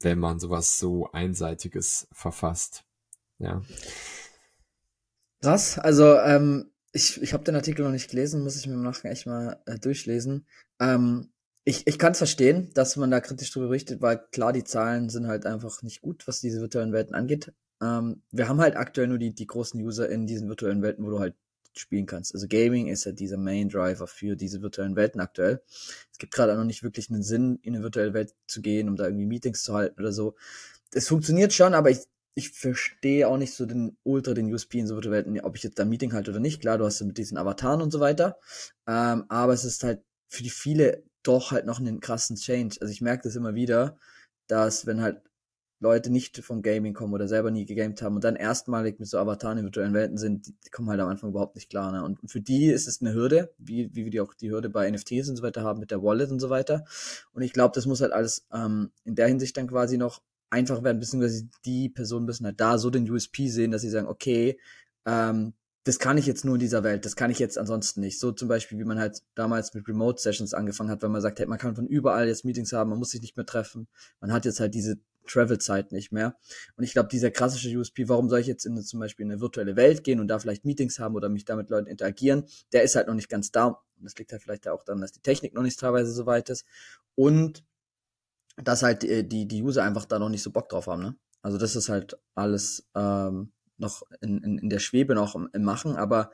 [0.00, 2.84] wenn man sowas so Einseitiges verfasst.
[3.38, 3.62] Ja.
[5.40, 8.82] Krass, also ähm, ich, ich habe den Artikel noch nicht gelesen, muss ich mir im
[8.82, 10.46] Nachgang echt mal äh, durchlesen.
[10.78, 11.32] Ähm,
[11.64, 15.08] ich, ich kann es verstehen, dass man da kritisch drüber berichtet, weil klar, die Zahlen
[15.08, 17.52] sind halt einfach nicht gut, was diese virtuellen Welten angeht.
[17.82, 21.10] Ähm, wir haben halt aktuell nur die, die großen User in diesen virtuellen Welten, wo
[21.10, 21.34] du halt
[21.72, 22.34] spielen kannst.
[22.34, 25.62] Also Gaming ist ja dieser Main Driver für diese virtuellen Welten aktuell.
[26.10, 28.88] Es gibt gerade auch noch nicht wirklich einen Sinn, in eine virtuelle Welt zu gehen,
[28.88, 30.34] um da irgendwie Meetings zu halten oder so.
[30.92, 32.00] Es funktioniert schon, aber ich,
[32.34, 35.62] ich verstehe auch nicht so den Ultra, den USP in so virtuellen Welten, ob ich
[35.62, 36.60] jetzt da ein Meeting halte oder nicht.
[36.60, 38.38] Klar, du hast ja mit diesen Avataren und so weiter.
[38.88, 42.78] Ähm, aber es ist halt für die viele doch halt noch einen krassen Change.
[42.80, 43.98] Also ich merke das immer wieder,
[44.46, 45.22] dass wenn halt
[45.82, 49.18] Leute nicht vom Gaming kommen oder selber nie gegamed haben und dann erstmalig mit so
[49.18, 51.90] Avataren in virtuellen Welten sind, die, kommen halt am Anfang überhaupt nicht klar.
[51.90, 52.04] Ne?
[52.04, 54.90] Und für die ist es eine Hürde, wie, wie wir die auch die Hürde bei
[54.90, 56.84] NFTs und so weiter haben mit der Wallet und so weiter.
[57.32, 60.82] Und ich glaube, das muss halt alles ähm, in der Hinsicht dann quasi noch einfach
[60.82, 64.58] werden, beziehungsweise die Personen müssen halt da so den USP sehen, dass sie sagen, okay,
[65.06, 65.54] ähm,
[65.90, 68.20] das kann ich jetzt nur in dieser Welt, das kann ich jetzt ansonsten nicht.
[68.20, 71.40] So zum Beispiel, wie man halt damals mit Remote Sessions angefangen hat, wenn man sagt,
[71.40, 73.88] hey, man kann von überall jetzt Meetings haben, man muss sich nicht mehr treffen.
[74.20, 76.36] Man hat jetzt halt diese Travel-Zeit nicht mehr.
[76.76, 79.40] Und ich glaube, dieser klassische USP, warum soll ich jetzt in zum Beispiel in eine
[79.40, 82.84] virtuelle Welt gehen und da vielleicht Meetings haben oder mich da mit Leuten interagieren, der
[82.84, 83.66] ist halt noch nicht ganz da.
[83.66, 86.50] Und das liegt halt vielleicht auch daran, dass die Technik noch nicht teilweise so weit
[86.50, 86.64] ist.
[87.16, 87.64] Und
[88.62, 91.02] dass halt die, die, die User einfach da noch nicht so Bock drauf haben.
[91.02, 91.16] Ne?
[91.42, 93.50] Also das ist halt alles ähm,
[93.80, 96.30] noch in, in, in der Schwebe noch im, im Machen, aber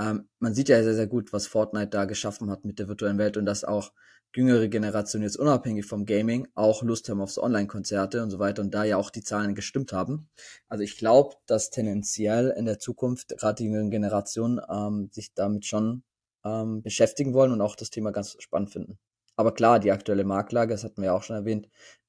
[0.00, 3.18] ähm, man sieht ja sehr, sehr gut, was Fortnite da geschaffen hat mit der virtuellen
[3.18, 3.92] Welt und dass auch
[4.34, 8.62] jüngere Generationen jetzt unabhängig vom Gaming auch Lust haben auf so Online-Konzerte und so weiter
[8.62, 10.28] und da ja auch die Zahlen gestimmt haben.
[10.68, 15.64] Also ich glaube, dass tendenziell in der Zukunft gerade die jüngeren Generationen ähm, sich damit
[15.64, 16.02] schon
[16.44, 18.98] ähm, beschäftigen wollen und auch das Thema ganz spannend finden.
[19.36, 21.68] Aber klar, die aktuelle Marktlage, das hatten wir ja auch schon erwähnt,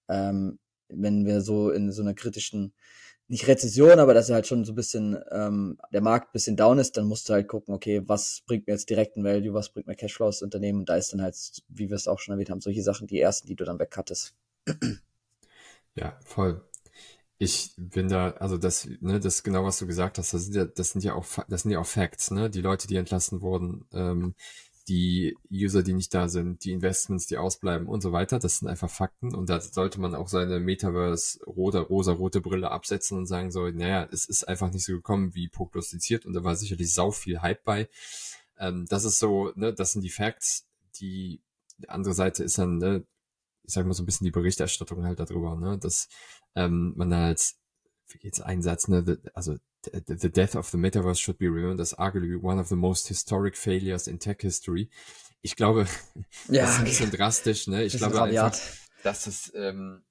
[0.09, 2.73] ähm, wenn wir so in so einer kritischen
[3.29, 6.57] nicht Rezession, aber dass er halt schon so ein bisschen ähm, der Markt ein bisschen
[6.57, 9.69] down ist, dann musst du halt gucken, okay, was bringt mir jetzt direkten Value, was
[9.69, 11.35] bringt mir Cashflow aus Unternehmen und da ist dann halt,
[11.69, 14.33] wie wir es auch schon erwähnt haben, solche Sachen die ersten, die du dann wegcuttest.
[15.95, 16.61] Ja, voll.
[17.39, 20.55] Ich bin da, also das, ne, das ist genau, was du gesagt hast, das sind
[20.55, 22.49] ja, das sind ja auch, das sind ja auch Facts, ne?
[22.49, 24.35] Die Leute, die entlassen wurden, ähm,
[24.89, 28.39] die User, die nicht da sind, die Investments, die ausbleiben und so weiter.
[28.39, 33.17] Das sind einfach Fakten und da sollte man auch seine Metaverse rote, rosa-rote Brille absetzen
[33.17, 36.55] und sagen so, naja, es ist einfach nicht so gekommen wie prognostiziert und da war
[36.55, 37.87] sicherlich sau viel Hype bei.
[38.57, 40.65] Ähm, das ist so, ne, das sind die Facts.
[40.99, 41.41] Die,
[41.77, 43.05] die andere Seite ist dann, ne,
[43.63, 46.09] ich sag mal so ein bisschen die Berichterstattung halt darüber, ne, dass
[46.55, 47.53] ähm, man halt,
[48.07, 52.41] wie geht's Einsatz, ne, also the death of the metaverse should be remembered as arguably
[52.41, 54.89] one of the most historic failures in tech history.
[55.41, 55.87] Ich glaube,
[56.49, 57.83] ja, das ist ein bisschen drastisch, ne?
[57.83, 58.57] Ich glaube einfach,
[59.03, 60.03] dass es, ähm,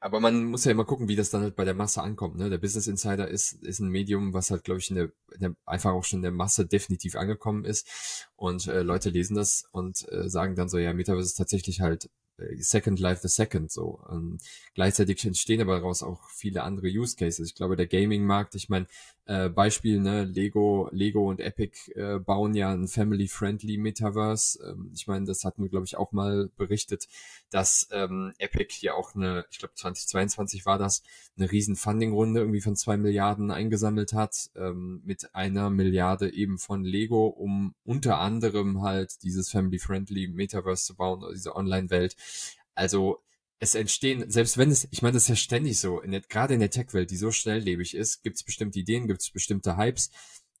[0.00, 2.36] aber man muss ja immer gucken, wie das dann halt bei der Masse ankommt.
[2.36, 2.50] Ne?
[2.50, 5.54] Der Business Insider ist, ist ein Medium, was halt, glaube ich, in der, in der,
[5.66, 8.26] einfach auch schon in der Masse definitiv angekommen ist.
[8.36, 12.08] Und äh, Leute lesen das und äh, sagen dann so, ja, Metaverse ist tatsächlich halt
[12.58, 14.00] Second Life the Second so.
[14.10, 14.38] Ähm,
[14.74, 17.48] gleichzeitig entstehen aber daraus auch viele andere Use Cases.
[17.48, 18.86] Ich glaube, der Gaming-Markt, ich meine,
[19.28, 24.58] äh, Beispiel, ne, Lego, Lego und Epic äh, bauen ja ein Family-Friendly Metaverse.
[24.66, 27.08] Ähm, ich meine, das hatten wir, glaube ich, auch mal berichtet,
[27.50, 31.02] dass ähm, Epic hier auch eine, ich glaube 2022 war das,
[31.36, 36.82] eine riesen Funding-Runde irgendwie von zwei Milliarden eingesammelt hat, ähm, mit einer Milliarde eben von
[36.82, 42.16] Lego, um unter anderem halt dieses Family-Friendly Metaverse zu bauen, also diese Online-Welt.
[42.74, 43.18] Also
[43.60, 46.54] es entstehen, selbst wenn es, ich meine, das ist ja ständig so, in der, gerade
[46.54, 50.10] in der Tech-Welt, die so schnelllebig ist, gibt es bestimmte Ideen, gibt es bestimmte Hypes.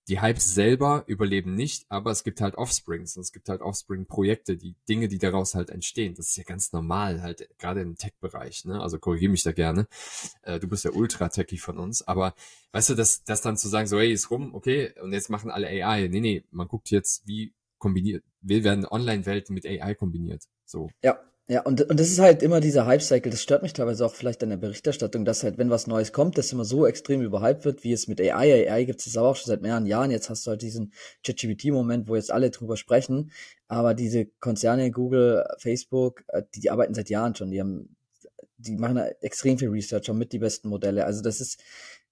[0.08, 4.56] Die Hypes selber überleben nicht, aber es gibt halt Offsprings und es gibt halt Offspring-Projekte,
[4.56, 6.14] die Dinge, die daraus halt entstehen.
[6.14, 8.64] Das ist ja ganz normal, halt gerade im Tech-Bereich.
[8.64, 8.80] Ne?
[8.80, 9.86] Also korrigiere mich da gerne.
[10.42, 12.34] Äh, du bist der Ultra-Techie von uns, aber
[12.72, 15.50] weißt du, das, das dann zu sagen, so hey, ist rum, okay, und jetzt machen
[15.50, 16.08] alle AI.
[16.08, 20.44] Nee, nee, man guckt jetzt, wie kombiniert, wie werden Online-Welten mit AI kombiniert.
[20.64, 20.90] So.
[21.02, 21.18] Ja,
[21.50, 24.42] ja, und, und das ist halt immer dieser Hype-Cycle, das stört mich teilweise auch vielleicht
[24.42, 27.84] an der Berichterstattung, dass halt, wenn was Neues kommt, das immer so extrem überhyped wird,
[27.84, 30.50] wie es mit AI, AI gibt es auch schon seit mehreren Jahren, jetzt hast du
[30.50, 30.92] halt diesen
[31.24, 33.30] ChatGPT-Moment, wo jetzt alle drüber sprechen,
[33.66, 37.96] aber diese Konzerne, Google, Facebook, äh, die, die arbeiten seit Jahren schon, die haben,
[38.58, 41.62] die machen extrem viel Research, haben mit die besten Modelle, also das ist,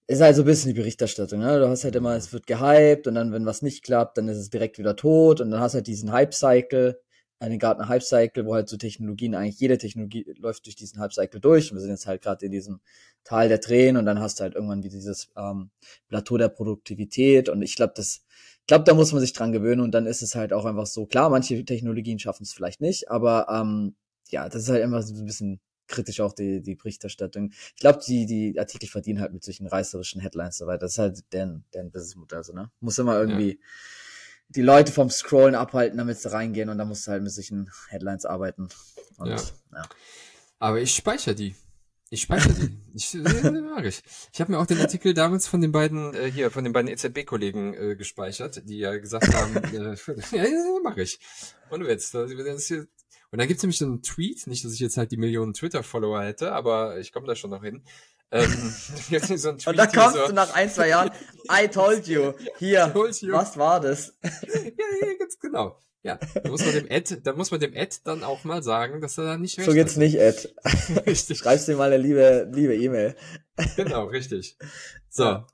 [0.06, 1.58] ist halt so ein bisschen die Berichterstattung, ne?
[1.58, 4.38] Du hast halt immer, es wird gehypt und dann, wenn was nicht klappt, dann ist
[4.38, 6.98] es direkt wieder tot und dann hast du halt diesen Hype-Cycle,
[7.38, 11.12] einen Gartner Hype Cycle, wo halt so Technologien, eigentlich jede Technologie läuft durch diesen Hype
[11.12, 11.70] Cycle durch.
[11.70, 12.80] Und wir sind jetzt halt gerade in diesem
[13.24, 15.70] Tal der Tränen und dann hast du halt irgendwann wie dieses ähm,
[16.08, 17.48] Plateau der Produktivität.
[17.48, 18.24] Und ich glaube, das,
[18.60, 20.86] ich glaube, da muss man sich dran gewöhnen und dann ist es halt auch einfach
[20.86, 23.94] so, klar, manche Technologien schaffen es vielleicht nicht, aber ähm,
[24.30, 27.50] ja, das ist halt immer so ein bisschen kritisch auch die, die Berichterstattung.
[27.52, 30.80] Ich glaube, die, die Artikel verdienen halt mit solchen reißerischen Headlines so weiter.
[30.80, 32.70] Das ist halt deren, deren Businessmodell, so, ne?
[32.80, 33.66] Muss immer irgendwie ja.
[34.48, 37.70] Die Leute vom Scrollen abhalten, damit sie reingehen und dann musst du halt mit solchen
[37.88, 38.68] Headlines arbeiten.
[39.18, 39.36] Und, ja.
[39.74, 39.82] ja.
[40.58, 41.54] Aber ich speichere die.
[42.08, 42.78] Ich speichere die.
[42.94, 43.18] Ich, äh,
[43.50, 44.02] mag ich.
[44.32, 46.90] Ich habe mir auch den Artikel damals von den beiden äh, hier von den beiden
[46.90, 49.96] EZB-Kollegen äh, gespeichert, die ja gesagt haben, äh,
[50.36, 51.18] ja, mache ich.
[51.70, 55.16] Und jetzt, und dann gibt's nämlich so einen Tweet, nicht, dass ich jetzt halt die
[55.16, 57.82] Millionen Twitter-Follower hätte, aber ich komme da schon noch hin.
[58.32, 58.50] Ähm,
[59.36, 61.10] so und da kommst so, du nach ein, zwei Jahren,
[61.50, 63.32] I told you, hier, you.
[63.32, 64.14] was war das?
[64.22, 65.80] ja, ja, ganz genau.
[66.02, 69.00] Ja, da muss man dem Ed, da muss man dem Ed dann auch mal sagen,
[69.00, 69.98] dass er da nicht recht So geht's hat.
[69.98, 70.54] nicht, Ed.
[71.06, 71.38] richtig.
[71.38, 73.16] Schreibst dir mal eine liebe, liebe E-Mail.
[73.74, 74.56] genau, richtig.
[75.08, 75.24] So.
[75.24, 75.46] Ja.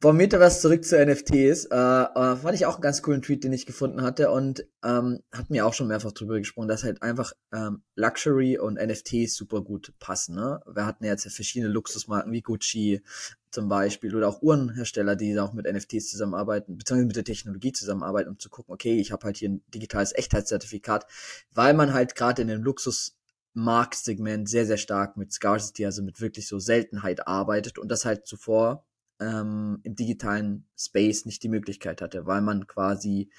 [0.00, 1.66] Vom Metaverse zurück zu NFTs.
[1.66, 5.20] Äh, äh, fand ich auch einen ganz coolen Tweet, den ich gefunden hatte und ähm,
[5.32, 9.62] hat mir auch schon mehrfach drüber gesprochen, dass halt einfach ähm, Luxury und NFTs super
[9.62, 10.36] gut passen.
[10.36, 10.60] Ne?
[10.66, 13.02] Wir hatten ja jetzt verschiedene Luxusmarken wie Gucci
[13.50, 18.28] zum Beispiel oder auch Uhrenhersteller, die auch mit NFTs zusammenarbeiten, beziehungsweise mit der Technologie zusammenarbeiten,
[18.28, 21.06] um zu gucken, okay, ich habe halt hier ein digitales Echtheitszertifikat,
[21.52, 23.16] weil man halt gerade in dem Luxus
[23.54, 28.26] Marktsegment sehr, sehr stark mit Scarcity, also mit wirklich so Seltenheit arbeitet und das halt
[28.26, 28.85] zuvor
[29.20, 33.30] ähm, im digitalen Space nicht die Möglichkeit hatte, weil man quasi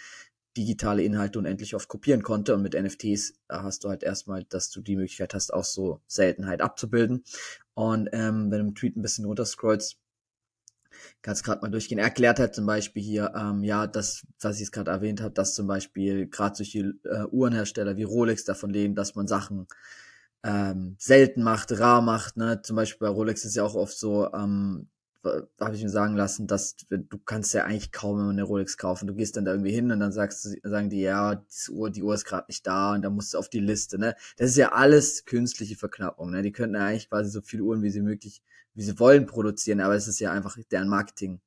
[0.58, 4.82] digitale Inhalte unendlich oft kopieren konnte und mit NFTs hast du halt erstmal, dass du
[4.82, 7.24] die Möglichkeit hast, auch so Seltenheit abzubilden.
[7.76, 9.98] Und ähm, wenn du im Tweet ein bisschen runterscrollst,
[11.22, 12.00] kannst gerade mal durchgehen.
[12.00, 15.34] Er erklärt halt zum Beispiel hier, ähm, ja, das, was ich jetzt gerade erwähnt habe,
[15.34, 19.68] dass zum Beispiel gerade solche äh, Uhrenhersteller wie Rolex davon leben, dass man Sachen
[20.44, 22.38] ähm, selten macht, rar macht.
[22.38, 22.62] Ne?
[22.64, 24.88] Zum Beispiel bei Rolex ist ja auch oft so, ähm,
[25.24, 29.08] habe ich mir sagen lassen, dass du kannst ja eigentlich kaum eine Rolex kaufen.
[29.08, 32.04] Du gehst dann da irgendwie hin und dann sagst sagen die, ja, die Uhr, die
[32.04, 34.16] Uhr ist gerade nicht da und dann musst du auf die Liste, ne?
[34.38, 36.42] Das ist ja alles künstliche Verknappung, ne?
[36.42, 38.42] Die könnten ja eigentlich quasi so viele Uhren, wie sie möglich,
[38.74, 41.42] wie sie wollen, produzieren, aber es ist ja einfach deren Marketing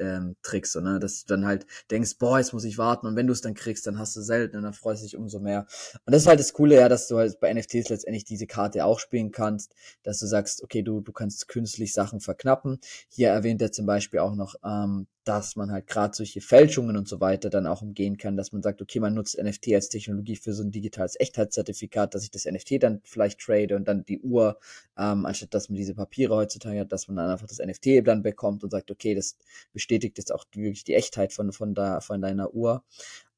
[0.00, 0.98] ähm, Tricks, so, ne?
[0.98, 3.54] dass du dann halt denkst, boah, jetzt muss ich warten und wenn du es dann
[3.54, 5.66] kriegst, dann hast du selten und dann freust du dich umso mehr.
[6.04, 8.84] Und das ist halt das Coole, ja, dass du halt bei NFTs letztendlich diese Karte
[8.84, 12.80] auch spielen kannst, dass du sagst, okay, du, du kannst künstlich Sachen verknappen.
[13.08, 17.08] Hier erwähnt er zum Beispiel auch noch ähm, dass man halt gerade solche Fälschungen und
[17.08, 20.36] so weiter dann auch umgehen kann, dass man sagt, okay, man nutzt NFT als Technologie
[20.36, 24.20] für so ein digitales Echtheitszertifikat, dass ich das NFT dann vielleicht trade und dann die
[24.20, 24.58] Uhr,
[24.98, 28.22] ähm, anstatt dass man diese Papiere heutzutage hat, dass man dann einfach das NFT dann
[28.22, 29.36] bekommt und sagt, okay, das
[29.72, 32.84] bestätigt jetzt auch wirklich die Echtheit von, von, da, von deiner Uhr.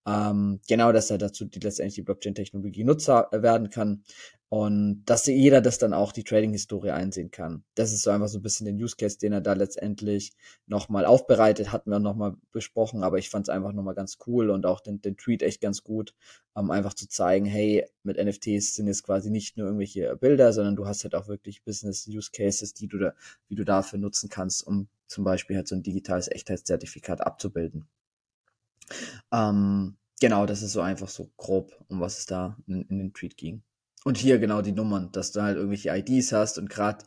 [0.07, 4.05] Ähm, genau, dass er dazu die, letztendlich die Blockchain-Technologie Nutzer werden kann
[4.49, 7.65] und dass jeder das dann auch die Trading-Historie einsehen kann.
[7.75, 10.33] Das ist so einfach so ein bisschen den Use Case, den er da letztendlich
[10.67, 14.65] nochmal aufbereitet, hatten wir nochmal besprochen, aber ich fand es einfach nochmal ganz cool und
[14.65, 16.15] auch den, den Tweet echt ganz gut,
[16.55, 20.77] um einfach zu zeigen, hey, mit NFTs sind jetzt quasi nicht nur irgendwelche Bilder, sondern
[20.77, 23.15] du hast halt auch wirklich Business-Use Cases, die du da,
[23.49, 27.89] wie du dafür nutzen kannst, um zum Beispiel halt so ein digitales Echtheitszertifikat abzubilden.
[29.33, 33.13] Ähm, genau, das ist so einfach so grob, um was es da in, in den
[33.15, 33.63] Tweet ging.
[34.05, 37.05] Und hier genau die Nummern, dass du halt irgendwelche IDs hast und gerade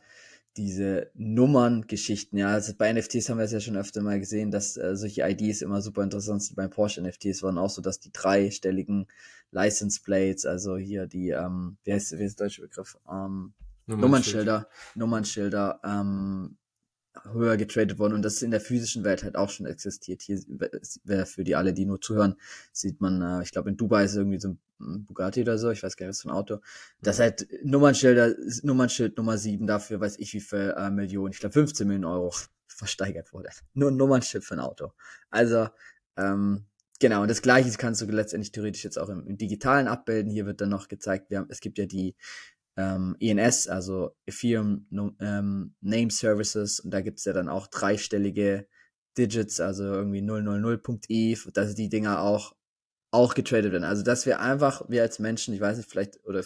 [0.56, 4.76] diese Nummerngeschichten, ja, also bei NFTs haben wir es ja schon öfter mal gesehen, dass
[4.76, 6.56] äh, solche IDs immer super interessant sind.
[6.56, 9.06] Bei Porsche NFTs waren auch so, dass die dreistelligen
[9.52, 12.98] License Plates, also hier die, ähm, wie heißt, wie heißt der deutsche Begriff?
[13.10, 13.54] Ähm,
[13.86, 16.56] Nummernschilder, Nummernschilder, ähm,
[17.32, 20.22] höher getradet worden und das ist in der physischen Welt halt auch schon existiert.
[20.22, 20.40] Hier
[21.04, 22.36] wäre für die alle, die nur zuhören,
[22.72, 25.82] sieht man, äh, ich glaube in Dubai ist irgendwie so ein Bugatti oder so, ich
[25.82, 26.60] weiß gar nicht, was für ein Auto.
[27.02, 31.40] Das ist halt Nummernschilder, Nummernschild Nummer 7 dafür, weiß ich wie viel äh, Millionen, ich
[31.40, 32.34] glaube 15 Millionen Euro
[32.66, 33.50] versteigert wurde.
[33.74, 34.92] Nur ein Nummernschild für ein Auto.
[35.30, 35.68] Also,
[36.16, 36.64] ähm,
[36.98, 40.30] genau, und das gleiche kannst du letztendlich theoretisch jetzt auch im, im Digitalen abbilden.
[40.30, 42.14] Hier wird dann noch gezeigt, wir haben, es gibt ja die
[42.76, 44.86] ähm, ENS, also Ethereum
[45.20, 48.66] ähm, Name Services, und da gibt's ja dann auch dreistellige
[49.18, 52.54] Digits, also irgendwie 000.e, dass die Dinger auch
[53.12, 53.84] auch getradet werden.
[53.84, 56.44] Also dass wir einfach, wir als Menschen, ich weiß nicht, vielleicht, oder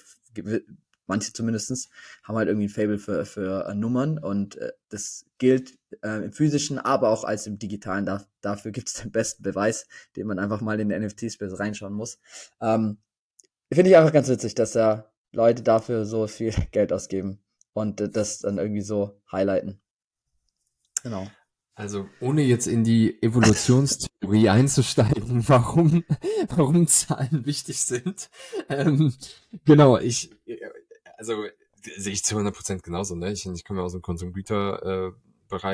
[1.06, 1.88] manche zumindestens
[2.22, 6.32] haben halt irgendwie ein Fable für, für uh, Nummern und äh, das gilt äh, im
[6.32, 8.06] physischen, aber auch als im digitalen.
[8.06, 11.92] Da, dafür gibt es den besten Beweis, den man einfach mal in den NFT-Space reinschauen
[11.92, 12.18] muss.
[12.60, 12.98] Ähm,
[13.72, 17.40] Finde ich einfach ganz witzig, dass da Leute dafür so viel Geld ausgeben
[17.72, 19.80] und äh, das dann irgendwie so highlighten.
[21.02, 21.26] Genau.
[21.76, 26.04] Also ohne jetzt in die Evolutionstheorie Theorie einzusteigen, warum,
[26.48, 28.30] warum Zahlen wichtig sind.
[28.68, 29.14] Ähm,
[29.64, 30.30] genau, ich,
[31.16, 31.44] also
[31.96, 33.14] sehe ich zu 100 Prozent genauso.
[33.14, 33.32] Ne?
[33.32, 35.14] Ich, ich komme aus dem Konsumgüterbereich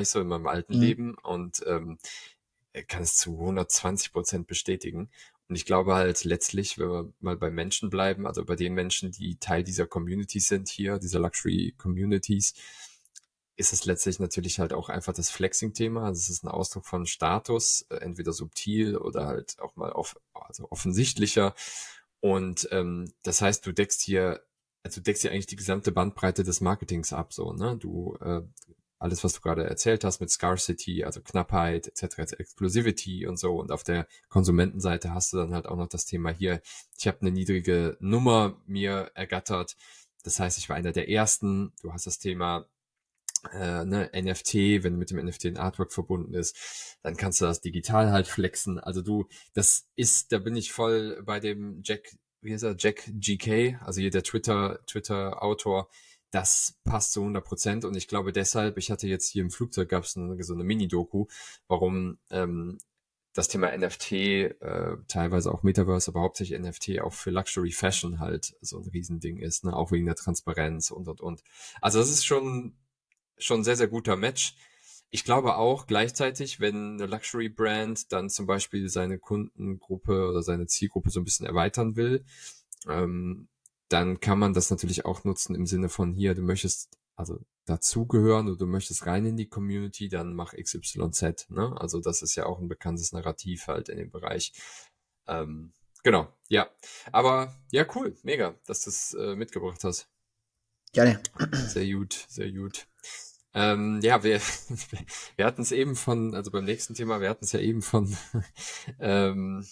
[0.02, 0.80] äh, so in meinem alten mhm.
[0.80, 1.98] Leben und ähm,
[2.88, 5.10] kann es zu 120 Prozent bestätigen.
[5.50, 9.10] Und ich glaube halt letztlich, wenn wir mal bei Menschen bleiben, also bei den Menschen,
[9.10, 12.54] die Teil dieser Communities sind hier, dieser Luxury Communities,
[13.56, 16.04] ist es letztlich natürlich halt auch einfach das Flexing-Thema.
[16.04, 20.16] Also es ist ein Ausdruck von Status, äh, entweder subtil oder halt auch mal off
[20.34, 21.56] also offensichtlicher.
[22.20, 24.44] Und ähm, das heißt, du deckst hier,
[24.84, 27.76] also du deckst hier eigentlich die gesamte Bandbreite des Marketings ab, so, ne?
[27.76, 28.42] Du äh,
[29.00, 33.56] alles, was du gerade erzählt hast mit Scarcity, also Knappheit etc., Exclusivity und so.
[33.56, 36.60] Und auf der Konsumentenseite hast du dann halt auch noch das Thema hier,
[36.98, 39.76] ich habe eine niedrige Nummer mir ergattert.
[40.22, 41.72] Das heißt, ich war einer der ersten.
[41.80, 42.66] Du hast das Thema
[43.52, 47.62] äh, ne, NFT, wenn mit dem NFT ein Artwork verbunden ist, dann kannst du das
[47.62, 48.78] digital halt flexen.
[48.78, 53.10] Also du, das ist, da bin ich voll bei dem Jack, wie heißt er, Jack
[53.14, 55.88] GK, also hier der Twitter, Twitter-Autor,
[56.30, 59.88] das passt zu 100 Prozent und ich glaube deshalb, ich hatte jetzt hier im Flugzeug
[59.88, 61.26] gab es eine, so eine Mini-Doku,
[61.66, 62.78] warum ähm,
[63.32, 68.54] das Thema NFT, äh, teilweise auch Metaverse, aber hauptsächlich NFT auch für Luxury Fashion halt
[68.60, 69.74] so ein Riesending ist, ne?
[69.74, 71.42] auch wegen der Transparenz und und und.
[71.80, 72.76] Also das ist schon
[73.38, 74.56] schon sehr sehr guter Match.
[75.10, 80.66] Ich glaube auch gleichzeitig, wenn eine Luxury Brand dann zum Beispiel seine Kundengruppe oder seine
[80.66, 82.24] Zielgruppe so ein bisschen erweitern will,
[82.88, 83.48] ähm,
[83.90, 88.48] dann kann man das natürlich auch nutzen im Sinne von hier, du möchtest also dazugehören
[88.48, 91.50] oder du möchtest rein in die Community, dann mach XYZ.
[91.50, 91.74] Ne?
[91.78, 94.54] Also das ist ja auch ein bekanntes Narrativ halt in dem Bereich.
[95.26, 95.72] Ähm,
[96.02, 96.70] genau, ja.
[97.12, 100.08] Aber ja, cool, mega, dass du es äh, mitgebracht hast.
[100.92, 101.20] Gerne.
[101.52, 102.86] Sehr gut, sehr gut.
[103.52, 104.40] Ähm, ja, wir,
[105.36, 108.16] wir hatten es eben von, also beim nächsten Thema, wir hatten es ja eben von
[108.98, 109.66] ähm,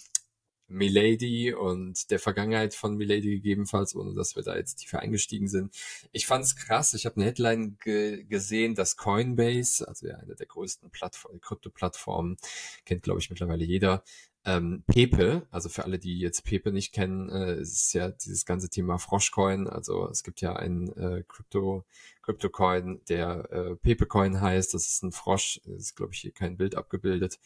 [0.69, 5.75] Milady und der Vergangenheit von Milady gegebenenfalls, ohne dass wir da jetzt tiefer eingestiegen sind.
[6.11, 6.93] Ich fand es krass.
[6.93, 12.37] Ich habe eine Headline ge gesehen, dass Coinbase, also ja eine der größten Plattform, Krypto-Plattformen,
[12.85, 14.03] kennt glaube ich mittlerweile jeder,
[14.45, 18.69] ähm, Pepe, also für alle, die jetzt Pepe nicht kennen, äh, ist ja dieses ganze
[18.69, 19.67] Thema Froschcoin.
[19.67, 21.85] Also es gibt ja einen äh, Crypto,
[22.23, 24.73] Crypto-Coin, der äh, Pepe-Coin heißt.
[24.73, 27.39] Das ist ein Frosch, ist glaube ich hier kein Bild abgebildet.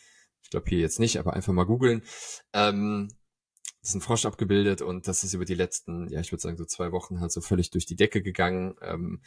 [0.43, 2.03] Ich glaube hier jetzt nicht, aber einfach mal googeln.
[2.53, 3.09] Ähm,
[3.81, 6.57] das ist ein Frosch abgebildet und das ist über die letzten, ja, ich würde sagen,
[6.57, 8.75] so zwei Wochen halt so völlig durch die Decke gegangen.
[8.81, 9.21] Ähm,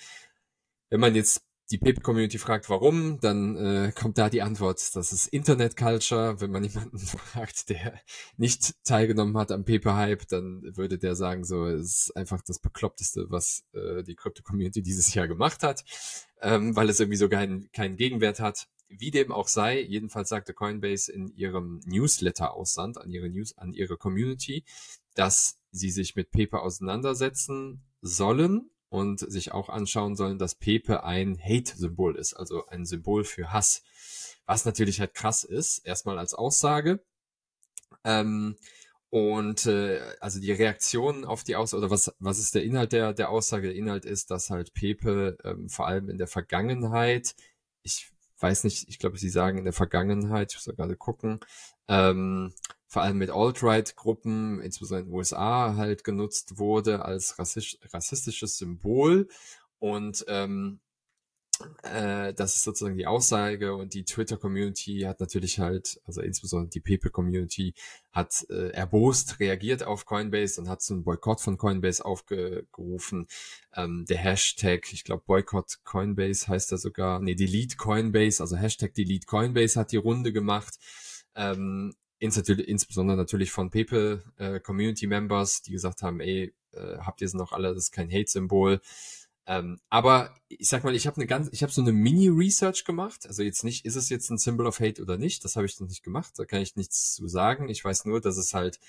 [0.88, 5.26] wenn man jetzt die Paper-Community fragt, warum, dann äh, kommt da die Antwort, das ist
[5.26, 6.40] Internet-Culture.
[6.40, 8.00] Wenn man jemanden fragt, der
[8.36, 13.26] nicht teilgenommen hat am Paper-Hype, dann würde der sagen, so, es ist einfach das Bekloppteste,
[13.30, 15.84] was äh, die Crypto-Community dieses Jahr gemacht hat,
[16.40, 18.68] ähm, weil es irgendwie so keinen keinen Gegenwert hat.
[18.88, 23.72] Wie dem auch sei, jedenfalls sagte Coinbase in ihrem Newsletter aussand an ihre News, an
[23.72, 24.64] ihre Community,
[25.16, 31.38] dass sie sich mit Pepe auseinandersetzen sollen und sich auch anschauen sollen, dass Pepe ein
[31.38, 33.82] Hate-Symbol ist, also ein Symbol für Hass.
[34.46, 37.04] Was natürlich halt krass ist, erstmal als Aussage.
[38.04, 38.56] Ähm,
[39.10, 43.12] und äh, also die Reaktion auf die Aussage, oder was, was ist der Inhalt der,
[43.12, 43.68] der Aussage?
[43.68, 47.34] Der Inhalt ist, dass halt Pepe ähm, vor allem in der Vergangenheit,
[47.82, 51.40] ich weiß nicht, ich glaube, sie sagen in der Vergangenheit, ich muss da gerade gucken,
[51.88, 52.54] ähm,
[52.96, 59.28] vor allem mit Alt-Right-Gruppen, insbesondere in den USA, halt genutzt wurde als rassisch, rassistisches Symbol.
[59.78, 60.80] Und ähm,
[61.82, 66.80] äh, das ist sozusagen die Aussage und die Twitter-Community hat natürlich halt, also insbesondere die
[66.80, 67.74] Pepe-Community,
[68.12, 73.26] hat äh, erbost reagiert auf Coinbase und hat zum Boykott von Coinbase aufgerufen.
[73.74, 78.94] Ähm, der Hashtag, ich glaube Boykott Coinbase heißt er sogar, nee, Delete Coinbase, also Hashtag
[78.94, 80.78] Delete Coinbase hat die Runde gemacht.
[81.34, 87.26] Ähm, insbesondere natürlich von Pepe äh, Community Members, die gesagt haben, ey, äh, habt ihr
[87.26, 88.80] es noch alle, das ist kein Hate-Symbol.
[89.48, 93.26] Ähm, aber ich sag mal, ich habe eine ganz, ich habe so eine Mini-Research gemacht.
[93.26, 95.44] Also jetzt nicht, ist es jetzt ein Symbol of Hate oder nicht?
[95.44, 96.32] Das habe ich noch nicht gemacht.
[96.36, 97.68] Da kann ich nichts zu sagen.
[97.68, 98.80] Ich weiß nur, dass es halt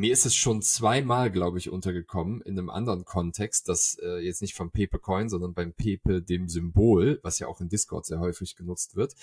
[0.00, 4.40] mir ist es schon zweimal, glaube ich, untergekommen in einem anderen Kontext, das äh, jetzt
[4.40, 8.18] nicht vom Pepe Coin, sondern beim Pepe dem Symbol, was ja auch in Discord sehr
[8.18, 9.14] häufig genutzt wird.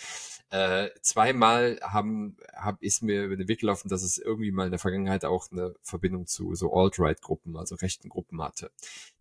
[0.52, 4.72] Äh, zweimal haben, hab, ist mir über den Weg gelaufen, dass es irgendwie mal in
[4.72, 8.70] der Vergangenheit auch eine Verbindung zu so Alt-Right-Gruppen, also rechten Gruppen hatte.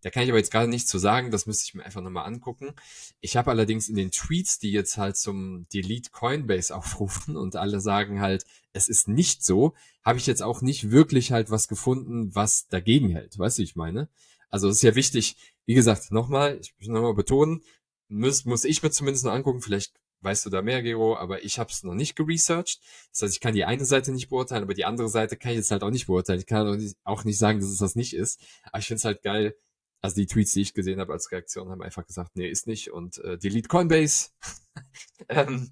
[0.01, 2.27] Da kann ich aber jetzt gerade nichts zu sagen, das müsste ich mir einfach nochmal
[2.27, 2.73] angucken.
[3.19, 7.79] Ich habe allerdings in den Tweets, die jetzt halt zum Delete Coinbase aufrufen und alle
[7.79, 8.45] sagen halt,
[8.77, 9.73] es ist nicht so,
[10.03, 13.37] habe ich jetzt auch nicht wirklich halt was gefunden, was dagegen hält.
[13.37, 14.09] Weißt du, ich meine?
[14.49, 17.61] Also es ist ja wichtig, wie gesagt, nochmal, ich muss nochmal betonen,
[18.07, 21.59] muss, muss ich mir zumindest noch angucken, vielleicht weißt du da mehr, Gero, aber ich
[21.59, 22.81] habe es noch nicht geresearched.
[23.11, 25.57] Das heißt, ich kann die eine Seite nicht beurteilen, aber die andere Seite kann ich
[25.57, 26.39] jetzt halt auch nicht beurteilen.
[26.39, 28.41] Ich kann auch nicht, auch nicht sagen, dass es das nicht ist.
[28.63, 29.55] Aber ich finde es halt geil.
[30.01, 32.91] Also die Tweets, die ich gesehen habe als Reaktion, haben einfach gesagt, nee, ist nicht
[32.91, 34.29] und äh, delete Coinbase.
[35.29, 35.71] ähm,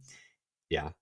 [0.70, 0.96] ja,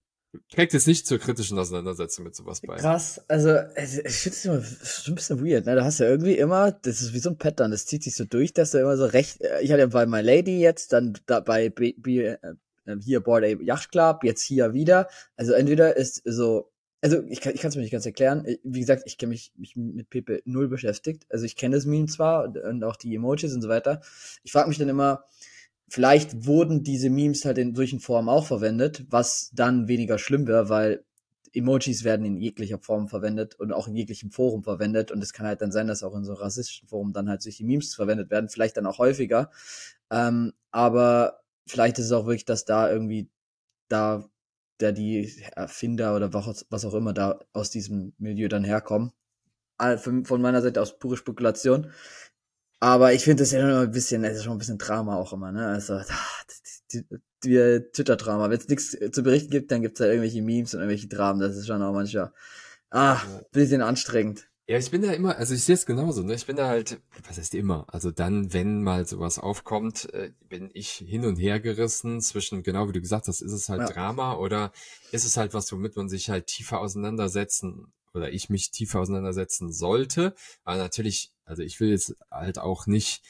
[0.49, 2.75] trägt jetzt nicht zur kritischen Auseinandersetzung mit sowas bei.
[2.75, 5.75] Krass, also ich finde es immer schon ein bisschen weird, ne?
[5.75, 8.25] Du hast ja irgendwie immer, das ist wie so ein Pattern, das zieht sich so
[8.25, 11.13] durch, dass du immer so recht, äh, ich hatte ja bei My Lady jetzt, dann
[11.25, 12.37] da bei B, B, äh,
[13.01, 15.07] hier Board Ape Yacht Club, jetzt hier wieder.
[15.35, 16.71] Also entweder ist so,
[17.01, 18.45] also ich kann es mir nicht ganz erklären.
[18.63, 21.25] Wie gesagt, ich kenne mich, mich mit Pepe null beschäftigt.
[21.29, 24.01] Also ich kenne das Meme zwar und auch die Emojis und so weiter.
[24.43, 25.25] Ich frage mich dann immer,
[25.89, 30.69] vielleicht wurden diese Memes halt in solchen Formen auch verwendet, was dann weniger schlimm wäre,
[30.69, 31.03] weil
[31.53, 35.45] Emojis werden in jeglicher Form verwendet und auch in jeglichem Forum verwendet und es kann
[35.45, 38.49] halt dann sein, dass auch in so rassistischen Forum dann halt solche Memes verwendet werden,
[38.49, 39.51] vielleicht dann auch häufiger.
[40.09, 43.29] Ähm, aber vielleicht ist es auch wirklich, dass da irgendwie
[43.87, 44.27] da
[44.79, 49.11] der die Erfinder oder was auch immer da aus diesem Milieu dann herkommen.
[49.97, 51.91] Von meiner Seite aus pure Spekulation.
[52.83, 55.31] Aber ich finde das ja immer ein bisschen, es ist schon ein bisschen Drama auch
[55.31, 55.67] immer, ne?
[55.67, 56.01] Also,
[56.91, 58.49] die, die, die Twitter-Drama.
[58.49, 61.39] Wenn es nichts zu berichten gibt, dann gibt es halt irgendwelche Memes und irgendwelche Dramen.
[61.39, 62.33] Das ist schon auch manchmal,
[62.89, 63.21] ah,
[63.53, 64.49] bisschen anstrengend.
[64.67, 66.33] Ja, ich bin da immer, also ich sehe es genauso, ne?
[66.33, 67.85] Ich bin da halt, was heißt immer?
[67.87, 72.89] Also dann, wenn mal sowas aufkommt, äh, bin ich hin und her gerissen zwischen, genau
[72.89, 73.87] wie du gesagt hast, ist es halt ja.
[73.87, 74.73] Drama oder
[75.13, 79.71] ist es halt was, womit man sich halt tiefer auseinandersetzen oder ich mich tiefer auseinandersetzen
[79.71, 80.35] sollte.
[80.63, 83.23] Aber natürlich, also ich will jetzt halt auch nicht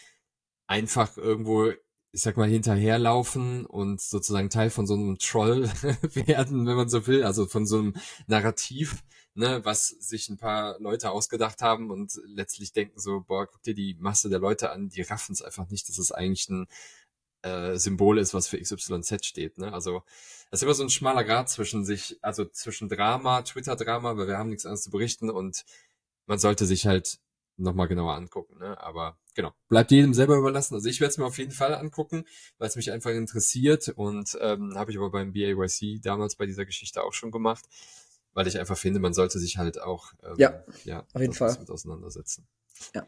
[0.67, 1.73] einfach irgendwo
[2.13, 5.63] ich sag mal, hinterherlaufen und sozusagen Teil von so einem Troll
[6.13, 7.95] werden, wenn man so will, also von so einem
[8.27, 9.03] Narrativ,
[9.34, 13.73] ne, was sich ein paar Leute ausgedacht haben und letztlich denken so, boah, guck dir
[13.73, 16.67] die Masse der Leute an, die raffen es einfach nicht, dass es eigentlich ein
[17.43, 20.03] äh, Symbol ist, was für XYZ steht, ne, also
[20.49, 24.37] das ist immer so ein schmaler Grad zwischen sich, also zwischen Drama, Twitter-Drama, weil wir
[24.37, 25.65] haben nichts anderes zu berichten und
[26.27, 27.19] man sollte sich halt
[27.57, 28.59] nochmal genauer angucken.
[28.59, 28.79] Ne?
[28.79, 30.75] Aber genau, bleibt jedem selber überlassen.
[30.75, 32.25] Also ich werde es mir auf jeden Fall angucken,
[32.57, 36.65] weil es mich einfach interessiert und ähm, habe ich aber beim BAYC damals bei dieser
[36.65, 37.65] Geschichte auch schon gemacht,
[38.33, 41.57] weil ich einfach finde, man sollte sich halt auch ähm, ja, ja auf jeden Fall
[41.59, 42.47] mit auseinandersetzen.
[42.93, 43.07] Ja.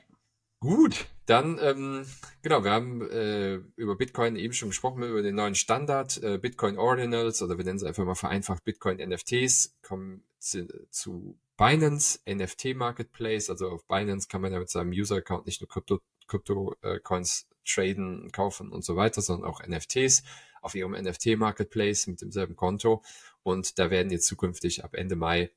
[0.65, 2.07] Gut, dann ähm,
[2.41, 6.79] genau, wir haben äh, über Bitcoin eben schon gesprochen, über den neuen Standard, äh, Bitcoin
[6.79, 12.73] Ordinals oder wir nennen es einfach mal vereinfacht Bitcoin NFTs, kommen zu, zu Binance NFT
[12.73, 16.99] Marketplace, also auf Binance kann man ja mit seinem User-Account nicht nur Krypto, Krypto äh,
[16.99, 20.23] Coins traden, kaufen und so weiter, sondern auch NFTs
[20.63, 23.03] auf ihrem NFT Marketplace mit demselben Konto.
[23.43, 25.51] Und da werden jetzt zukünftig ab Ende Mai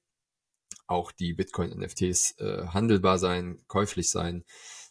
[0.86, 4.44] auch die Bitcoin NFTs äh, handelbar sein, käuflich sein.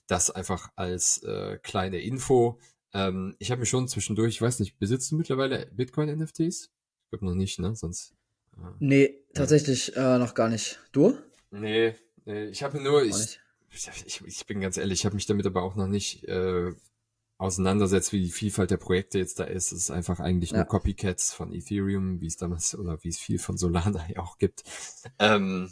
[0.08, 2.60] Das einfach als äh, kleine Info.
[2.94, 6.72] Ähm, ich habe mir schon zwischendurch, ich weiß nicht, besitzt du mittlerweile Bitcoin NFTs?
[7.04, 7.76] Ich glaube noch nicht, ne?
[7.76, 8.18] Sonst
[8.80, 10.80] Nee, tatsächlich äh, noch gar nicht.
[10.92, 11.18] Du?
[11.52, 11.96] Nee,
[12.26, 13.40] nee ich habe nur, ich,
[13.72, 16.74] ich, ich, bin ganz ehrlich, ich habe mich damit aber auch noch nicht äh,
[17.38, 19.72] auseinandersetzt, wie die Vielfalt der Projekte jetzt da ist.
[19.72, 20.58] Es ist einfach eigentlich ja.
[20.58, 24.38] nur Copycats von Ethereum, wie es damals oder wie es viel von Solana ja auch
[24.38, 24.64] gibt.
[25.20, 25.72] Ähm,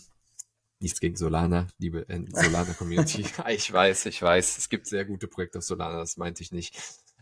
[0.79, 3.25] nichts gegen Solana, liebe äh, Solana Community.
[3.49, 6.77] ich weiß, ich weiß, es gibt sehr gute Projekte auf Solana, das meinte ich nicht.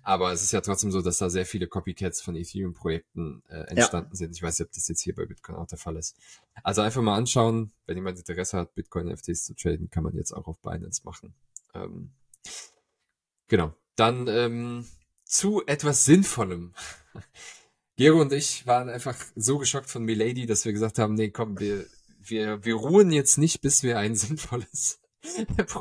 [0.06, 4.10] Aber es ist ja trotzdem so, dass da sehr viele Copycats von Ethereum-Projekten äh, entstanden
[4.12, 4.18] ja.
[4.18, 4.36] sind.
[4.36, 6.18] Ich weiß nicht, ob das jetzt hier bei Bitcoin auch der Fall ist.
[6.62, 10.48] Also einfach mal anschauen, wenn jemand Interesse hat, Bitcoin-NFTs zu traden, kann man jetzt auch
[10.48, 11.34] auf Binance machen.
[11.74, 12.12] Ähm,
[13.48, 13.74] genau.
[13.96, 14.86] Dann ähm,
[15.24, 16.74] zu etwas Sinnvollem.
[17.96, 21.60] Gero und ich waren einfach so geschockt von Milady, dass wir gesagt haben, nee, komm,
[21.60, 21.86] wir,
[22.30, 25.00] wir, wir ruhen jetzt nicht, bis wir ein sinnvolles,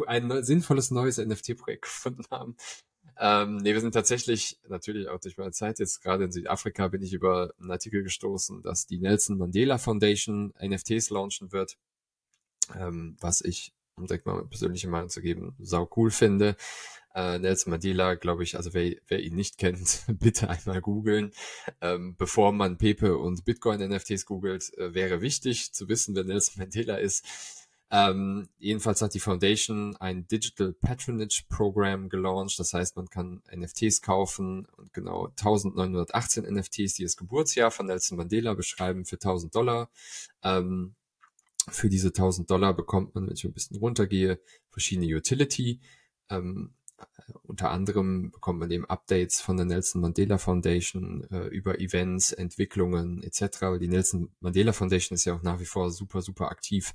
[0.06, 2.56] ein sinnvolles neues NFT-Projekt gefunden haben.
[3.18, 7.02] Ähm, nee, wir sind tatsächlich, natürlich auch durch meine Zeit jetzt gerade in Südafrika, bin
[7.02, 11.76] ich über einen Artikel gestoßen, dass die Nelson Mandela Foundation NFTs launchen wird,
[12.74, 16.56] ähm, was ich, um direkt mal persönliche Meinung zu geben, sau cool finde.
[17.14, 21.32] Äh, Nelson Mandela, glaube ich, also wer, wer ihn nicht kennt, bitte einmal googeln.
[21.80, 26.54] Ähm, bevor man Pepe und Bitcoin NFTs googelt, äh, wäre wichtig zu wissen, wer Nelson
[26.58, 27.26] Mandela ist.
[27.94, 32.58] Ähm, jedenfalls hat die Foundation ein Digital Patronage Program gelauncht.
[32.58, 38.16] Das heißt, man kann NFTs kaufen und genau 1918 NFTs, die das Geburtsjahr von Nelson
[38.16, 39.90] Mandela beschreiben, für 1000 Dollar.
[40.42, 40.94] Ähm,
[41.68, 44.40] für diese 1000 Dollar bekommt man, wenn ich ein bisschen runtergehe,
[44.70, 45.80] verschiedene Utility.
[46.30, 46.72] Ähm,
[47.42, 53.22] unter anderem bekommt man eben Updates von der Nelson Mandela Foundation äh, über Events, Entwicklungen
[53.22, 53.78] etc.
[53.80, 56.92] Die Nelson Mandela Foundation ist ja auch nach wie vor super, super aktiv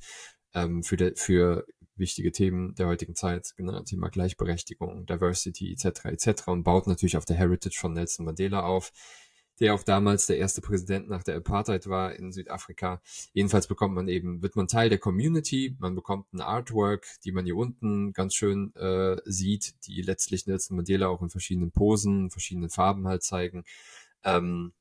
[0.53, 6.05] ähm, für, de, für wichtige Themen der heutigen Zeit, genau, Thema Gleichberechtigung, Diversity etc.
[6.05, 6.47] etc.
[6.47, 8.91] und baut natürlich auf der Heritage von Nelson Mandela auf.
[9.59, 13.01] Der auch damals der erste Präsident nach der Apartheid war in Südafrika.
[13.33, 17.45] Jedenfalls bekommt man eben, wird man Teil der Community, man bekommt ein Artwork, die man
[17.45, 22.69] hier unten ganz schön äh, sieht, die letztlich Nelson Mandela auch in verschiedenen Posen, verschiedenen
[22.69, 23.63] Farben halt zeigen.
[24.23, 24.73] Ähm,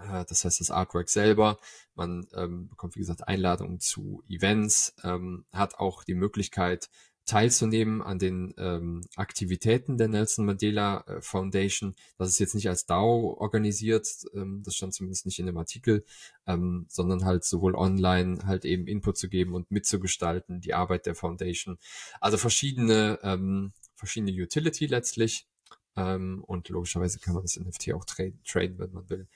[0.00, 1.58] äh, das heißt, das Artwork selber.
[1.94, 6.88] Man ähm, bekommt, wie gesagt, Einladungen zu Events, ähm, hat auch die Möglichkeit,
[7.24, 11.94] teilzunehmen an den ähm, Aktivitäten der Nelson Mandela äh, Foundation.
[12.18, 16.04] Das ist jetzt nicht als DAO organisiert, ähm, das stand zumindest nicht in dem Artikel,
[16.46, 21.14] ähm, sondern halt sowohl online halt eben Input zu geben und mitzugestalten, die Arbeit der
[21.14, 21.78] Foundation.
[22.20, 25.46] Also verschiedene, ähm, verschiedene Utility letztlich.
[25.94, 29.28] Ähm, und logischerweise kann man das NFT auch traden, traden wenn man will.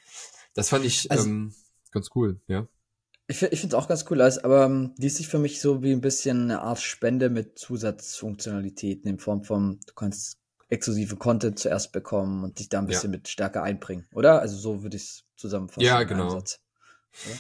[0.54, 1.54] Das fand ich also, ähm,
[1.92, 2.66] ganz cool, ja.
[3.28, 5.82] Ich, ich finde es auch ganz cool, als, aber ähm, liest sich für mich so
[5.82, 11.58] wie ein bisschen eine Art Spende mit Zusatzfunktionalitäten in Form von, du kannst exklusive Content
[11.58, 13.18] zuerst bekommen und dich da ein bisschen ja.
[13.18, 14.40] mit stärker einbringen, oder?
[14.40, 15.84] Also so würde ich es zusammenfassen.
[15.84, 16.42] Ja, genau.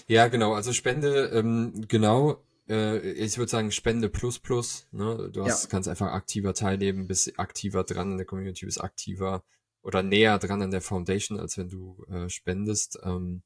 [0.06, 0.54] Ja, genau.
[0.54, 2.42] Also Spende, ähm, genau.
[2.68, 4.88] Äh, ich würde sagen Spende plus plus.
[4.90, 5.30] Ne?
[5.32, 5.70] Du hast, ja.
[5.70, 9.42] kannst einfach aktiver teilnehmen, bist aktiver dran in der Community, bist aktiver
[9.82, 12.98] oder näher dran an der Foundation, als wenn du äh, spendest.
[13.04, 13.42] Ähm,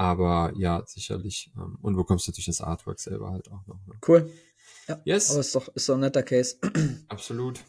[0.00, 1.52] aber ja, sicherlich.
[1.56, 3.86] Ähm, und bekommst natürlich das Artwork selber halt auch noch.
[3.86, 3.98] Ne?
[4.08, 4.32] Cool.
[4.88, 4.98] Ja.
[5.04, 5.30] Yes.
[5.30, 6.56] Aber ist doch, ist doch ein netter Case.
[7.08, 7.60] Absolut.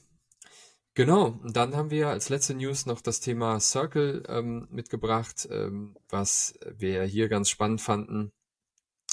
[0.93, 5.97] Genau, und dann haben wir als letzte News noch das Thema Circle ähm, mitgebracht, ähm,
[6.09, 8.31] was wir hier ganz spannend fanden.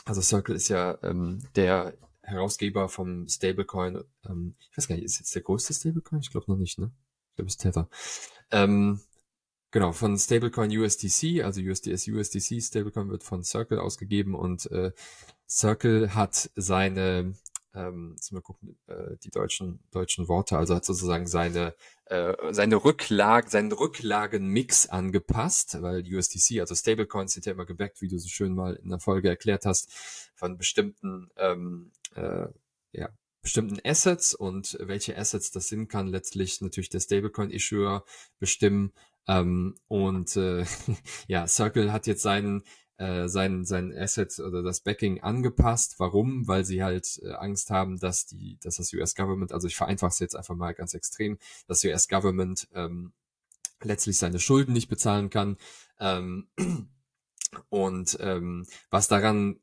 [0.04, 4.04] Also Circle ist ja ähm, der Herausgeber vom Stablecoin.
[4.28, 6.20] Ähm, ich weiß gar nicht, ist jetzt der größte Stablecoin?
[6.20, 6.92] Ich glaube noch nicht, ne?
[7.30, 7.88] Ich glaube, es ist Tether.
[9.70, 14.92] Genau, von Stablecoin USDC, also USDS USDC, Stablecoin wird von Circle ausgegeben und äh,
[15.46, 17.34] Circle hat seine,
[17.74, 21.74] ähm, jetzt mal gucken, äh, die deutschen, deutschen Worte, also hat sozusagen seine,
[22.06, 28.08] äh, seine Rücklage, seinen Rücklagenmix angepasst, weil USDC, also Stablecoins sind ja immer gebackt, wie
[28.08, 29.92] du so schön mal in der Folge erklärt hast,
[30.34, 32.46] von bestimmten, ähm, äh,
[32.92, 33.10] ja,
[33.42, 38.04] bestimmten Assets und welche Assets das sind, kann letztlich natürlich der Stablecoin-Issuer
[38.38, 38.92] bestimmen.
[39.28, 40.64] Ähm, und äh,
[41.28, 42.64] ja, Circle hat jetzt seinen
[42.96, 45.96] äh, seinen seinen Assets oder das Backing angepasst.
[45.98, 46.48] Warum?
[46.48, 50.10] Weil sie halt äh, Angst haben, dass die, dass das US Government, also ich vereinfache
[50.10, 53.12] es jetzt einfach mal ganz extrem, dass US Government ähm,
[53.82, 55.58] letztlich seine Schulden nicht bezahlen kann.
[56.00, 56.48] Ähm,
[57.68, 59.60] und ähm, was daran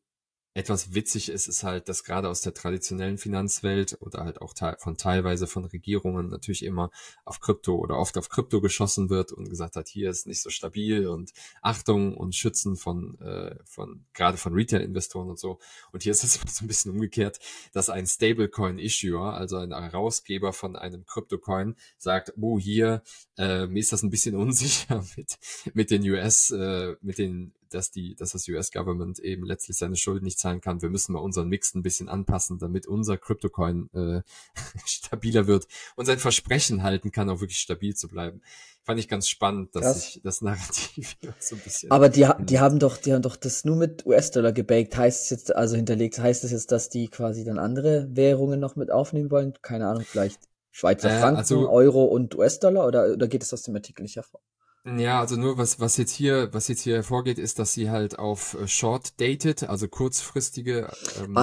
[0.55, 4.95] etwas witzig ist, ist halt, dass gerade aus der traditionellen Finanzwelt oder halt auch von
[4.95, 6.91] teilweise von Regierungen natürlich immer
[7.25, 10.49] auf Krypto oder oft auf Krypto geschossen wird und gesagt hat, hier ist nicht so
[10.49, 15.59] stabil und Achtung und Schützen von, äh, von gerade von Retail-Investoren und so.
[15.91, 17.39] Und hier ist es so ein bisschen umgekehrt,
[17.73, 23.03] dass ein Stablecoin-Issuer, also ein Herausgeber von einem Kryptocoin, sagt, oh, hier,
[23.37, 25.37] äh, mir ist das ein bisschen unsicher mit,
[25.73, 30.25] mit den US, äh, mit den dass die, dass das US-Government eben letztlich seine Schulden
[30.25, 30.81] nicht zahlen kann.
[30.81, 34.21] Wir müssen mal unseren Mix ein bisschen anpassen, damit unser Cryptocoin äh,
[34.85, 38.41] stabiler wird und sein Versprechen halten kann, auch wirklich stabil zu bleiben.
[38.83, 40.01] Fand ich ganz spannend, dass Krass.
[40.03, 41.91] sich das Narrativ so ein bisschen.
[41.91, 44.95] Aber die, die haben doch, die haben doch das nur mit US-Dollar gebaked.
[44.95, 48.75] Heißt es jetzt, also hinterlegt, heißt es jetzt, dass die quasi dann andere Währungen noch
[48.75, 49.53] mit aufnehmen wollen?
[49.63, 50.39] Keine Ahnung, vielleicht
[50.69, 54.17] Schweizer äh, Franken, also, Euro und US-Dollar oder, oder geht es aus dem Artikel nicht
[54.17, 54.41] hervor?
[54.85, 58.19] Ja, also nur was, was jetzt hier, was jetzt hier hervorgeht, ist, dass sie halt
[58.19, 61.33] auf äh, short dated, also kurzfristige ähm,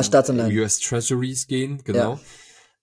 [0.56, 2.14] US Treasuries gehen, genau.
[2.14, 2.20] Ja.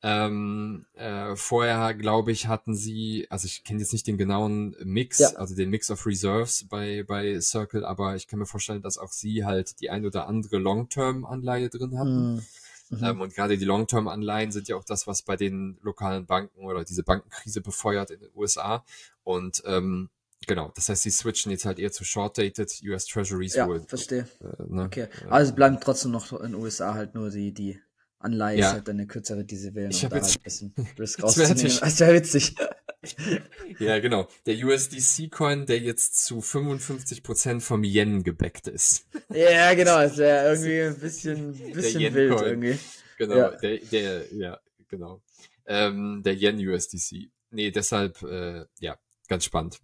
[0.01, 5.19] Ähm, äh, vorher, glaube ich, hatten sie, also ich kenne jetzt nicht den genauen Mix,
[5.19, 5.29] ja.
[5.35, 9.11] also den Mix of Reserves bei, bei Circle, aber ich kann mir vorstellen, dass auch
[9.11, 12.35] sie halt die ein oder andere Long-Term-Anleihe drin hatten.
[12.35, 12.41] Mhm.
[12.89, 13.03] Mhm.
[13.03, 16.83] Ähm, und gerade die Long-Term-Anleihen sind ja auch das, was bei den lokalen Banken oder
[16.83, 18.83] diese Bankenkrise befeuert in den USA.
[19.23, 20.09] Und ähm,
[20.47, 23.55] Genau, das heißt, sie switchen jetzt halt eher zu short-dated US Treasuries.
[23.55, 24.27] Ja, wohl, verstehe.
[24.41, 24.83] Äh, ne?
[24.83, 27.79] Okay, also bleiben trotzdem noch in den USA halt nur die, die
[28.19, 28.67] Anleihe ja.
[28.67, 29.91] ist halt eine kürzere, die sie wählen.
[29.91, 31.79] Ich habe jetzt halt ein bisschen Risk rauszunehmen.
[31.79, 32.55] Das wäre witzig.
[33.79, 34.27] ja, genau.
[34.45, 39.07] Der USDC-Coin, der jetzt zu 55% vom Yen gebackt ist.
[39.29, 39.99] ja, genau.
[39.99, 42.79] Das wäre irgendwie ein bisschen, bisschen wild irgendwie.
[43.17, 43.51] Genau, ja.
[43.51, 44.59] der, der, ja,
[44.89, 45.21] genau.
[45.65, 47.29] Ähm, der Yen USDC.
[47.51, 49.79] Nee, deshalb, äh, ja, ganz spannend.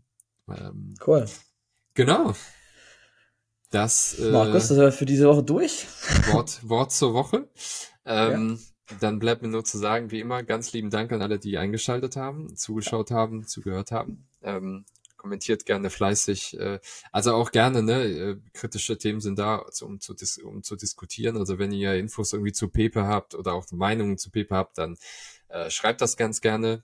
[0.47, 1.25] Ähm, cool.
[1.93, 2.33] Genau.
[3.71, 5.85] Das, äh, Markus, das war für diese Woche durch.
[6.31, 7.49] Wort, Wort zur Woche.
[8.05, 8.97] Ähm, ja.
[8.99, 12.15] Dann bleibt mir nur zu sagen, wie immer, ganz lieben Dank an alle, die eingeschaltet
[12.15, 14.27] haben, zugeschaut haben, zugehört haben.
[14.43, 14.85] Ähm,
[15.25, 16.59] kommentiert gerne fleißig.
[16.59, 16.79] Äh,
[17.11, 18.03] also auch gerne, ne?
[18.03, 21.35] Äh, kritische Themen sind da, um zu, um zu diskutieren.
[21.37, 24.97] Also wenn ihr Infos irgendwie zu Pepe habt oder auch Meinungen zu Pepe habt, dann
[25.49, 26.83] äh, schreibt das ganz gerne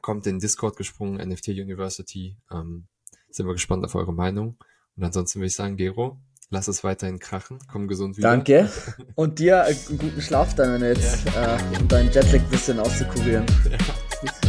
[0.00, 2.36] kommt in Discord gesprungen, NFT University.
[2.50, 2.86] Ähm,
[3.30, 4.56] sind wir gespannt auf eure Meinung.
[4.96, 6.20] Und ansonsten würde ich sagen, Gero,
[6.50, 8.28] lass es weiterhin krachen, komm gesund wieder.
[8.28, 8.70] Danke.
[9.14, 11.56] Und dir einen guten Schlaf dann, jetzt, ja.
[11.56, 13.46] äh, um deinen Jetlag ein bisschen auszukurieren.
[13.70, 13.78] Ja.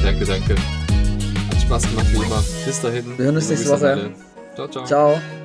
[0.02, 0.56] Danke, danke.
[0.56, 2.44] Hat Spaß gemacht wie immer.
[2.66, 3.18] Bis dahin.
[3.18, 4.12] Wir hören uns nächste Woche.
[4.56, 4.86] Ciao, ciao.
[4.86, 5.43] Ciao.